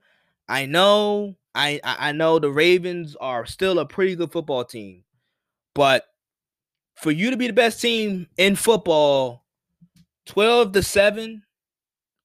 [0.47, 5.03] I know I I know the Ravens are still a pretty good football team.
[5.75, 6.05] But
[6.95, 9.43] for you to be the best team in football
[10.25, 11.43] 12 to 7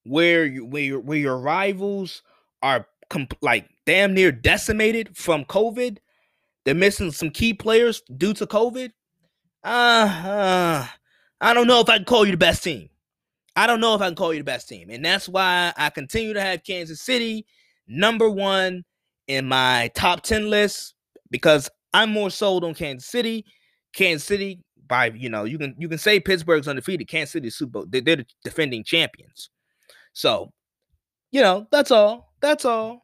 [0.03, 2.21] where you, where your, where your rivals
[2.61, 5.97] are comp- like damn near decimated from COVID.
[6.63, 8.91] They're missing some key players due to COVID.
[9.63, 10.87] Uh, uh,
[11.45, 12.89] I don't know if I can call you the best team.
[13.55, 14.89] I don't know if I can call you the best team.
[14.89, 17.45] And that's why I continue to have Kansas City
[17.87, 18.83] number one
[19.27, 20.95] in my top 10 list
[21.29, 23.45] because I'm more sold on Kansas City.
[23.93, 27.07] Kansas City, by you know, you can you can say Pittsburgh's undefeated.
[27.07, 27.85] Kansas City Super Bowl.
[27.87, 29.51] They're, they're the defending champions.
[30.13, 30.51] So,
[31.31, 32.33] you know, that's all.
[32.41, 33.03] That's all.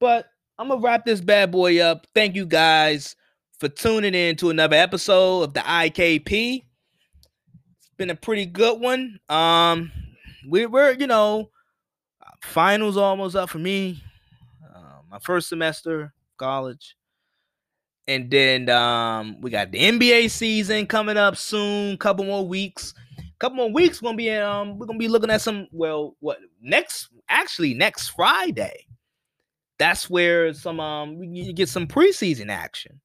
[0.00, 0.26] But
[0.58, 2.08] I'm gonna wrap this bad boy up.
[2.16, 3.14] Thank you guys
[3.60, 6.65] for tuning in to another episode of the IKP.
[7.96, 9.18] Been a pretty good one.
[9.28, 9.90] Um,
[10.48, 11.50] we, we're you know,
[12.42, 14.02] finals almost up for me.
[14.62, 16.96] Uh, my first semester college,
[18.06, 21.96] and then um, we got the NBA season coming up soon.
[21.96, 22.92] Couple more weeks.
[23.38, 24.02] Couple more weeks.
[24.02, 25.68] We're gonna be um, we're gonna be looking at some.
[25.72, 27.08] Well, what next?
[27.28, 28.86] Actually, next Friday
[29.78, 33.00] that's where some um you get some preseason action.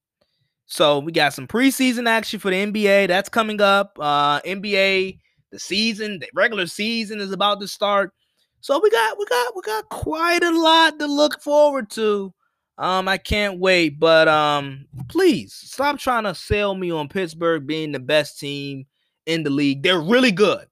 [0.72, 3.98] So we got some preseason action for the NBA that's coming up.
[4.00, 5.20] Uh NBA,
[5.52, 8.14] the season, the regular season is about to start.
[8.62, 12.34] So we got we got we got quite a lot to look forward to.
[12.78, 17.92] Um, I can't wait, but um, please stop trying to sell me on Pittsburgh being
[17.92, 18.86] the best team
[19.26, 19.84] in the league.
[19.84, 20.66] They're really good,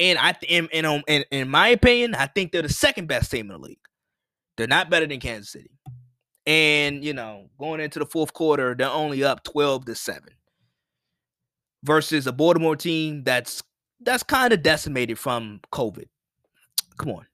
[0.00, 3.30] and I in in, um, in in my opinion, I think they're the second best
[3.30, 3.78] team in the league.
[4.56, 5.70] They're not better than Kansas City.
[6.46, 10.22] And, you know, going into the fourth quarter, they're only up 12 to 7
[11.82, 13.62] versus a Baltimore team that's
[14.00, 16.06] that's kind of decimated from COVID.
[16.98, 17.26] Come on.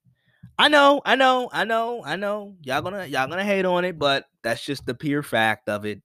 [0.59, 2.57] I know, I know, I know, I know.
[2.63, 6.03] Y'all gonna y'all gonna hate on it, but that's just the pure fact of it.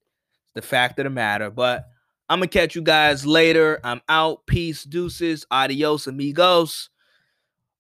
[0.54, 1.52] The fact of the matter.
[1.52, 1.86] But
[2.30, 3.80] I'm gonna catch you guys later.
[3.84, 4.46] I'm out.
[4.48, 6.90] Peace, deuces, adios, amigos.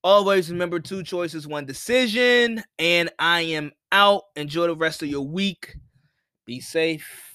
[0.04, 2.62] Always remember two choices, one decision.
[2.78, 4.24] And I am out.
[4.36, 5.78] Enjoy the rest of your week.
[6.46, 7.34] Be safe.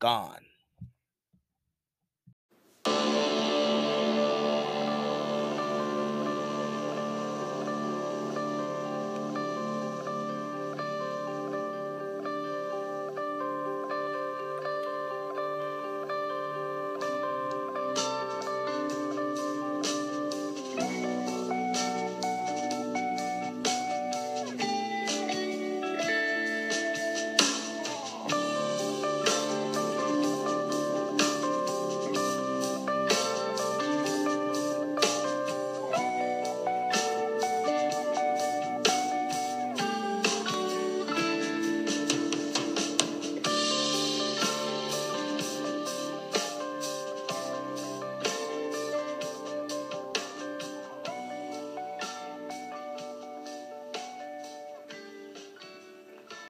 [0.00, 0.44] Gone.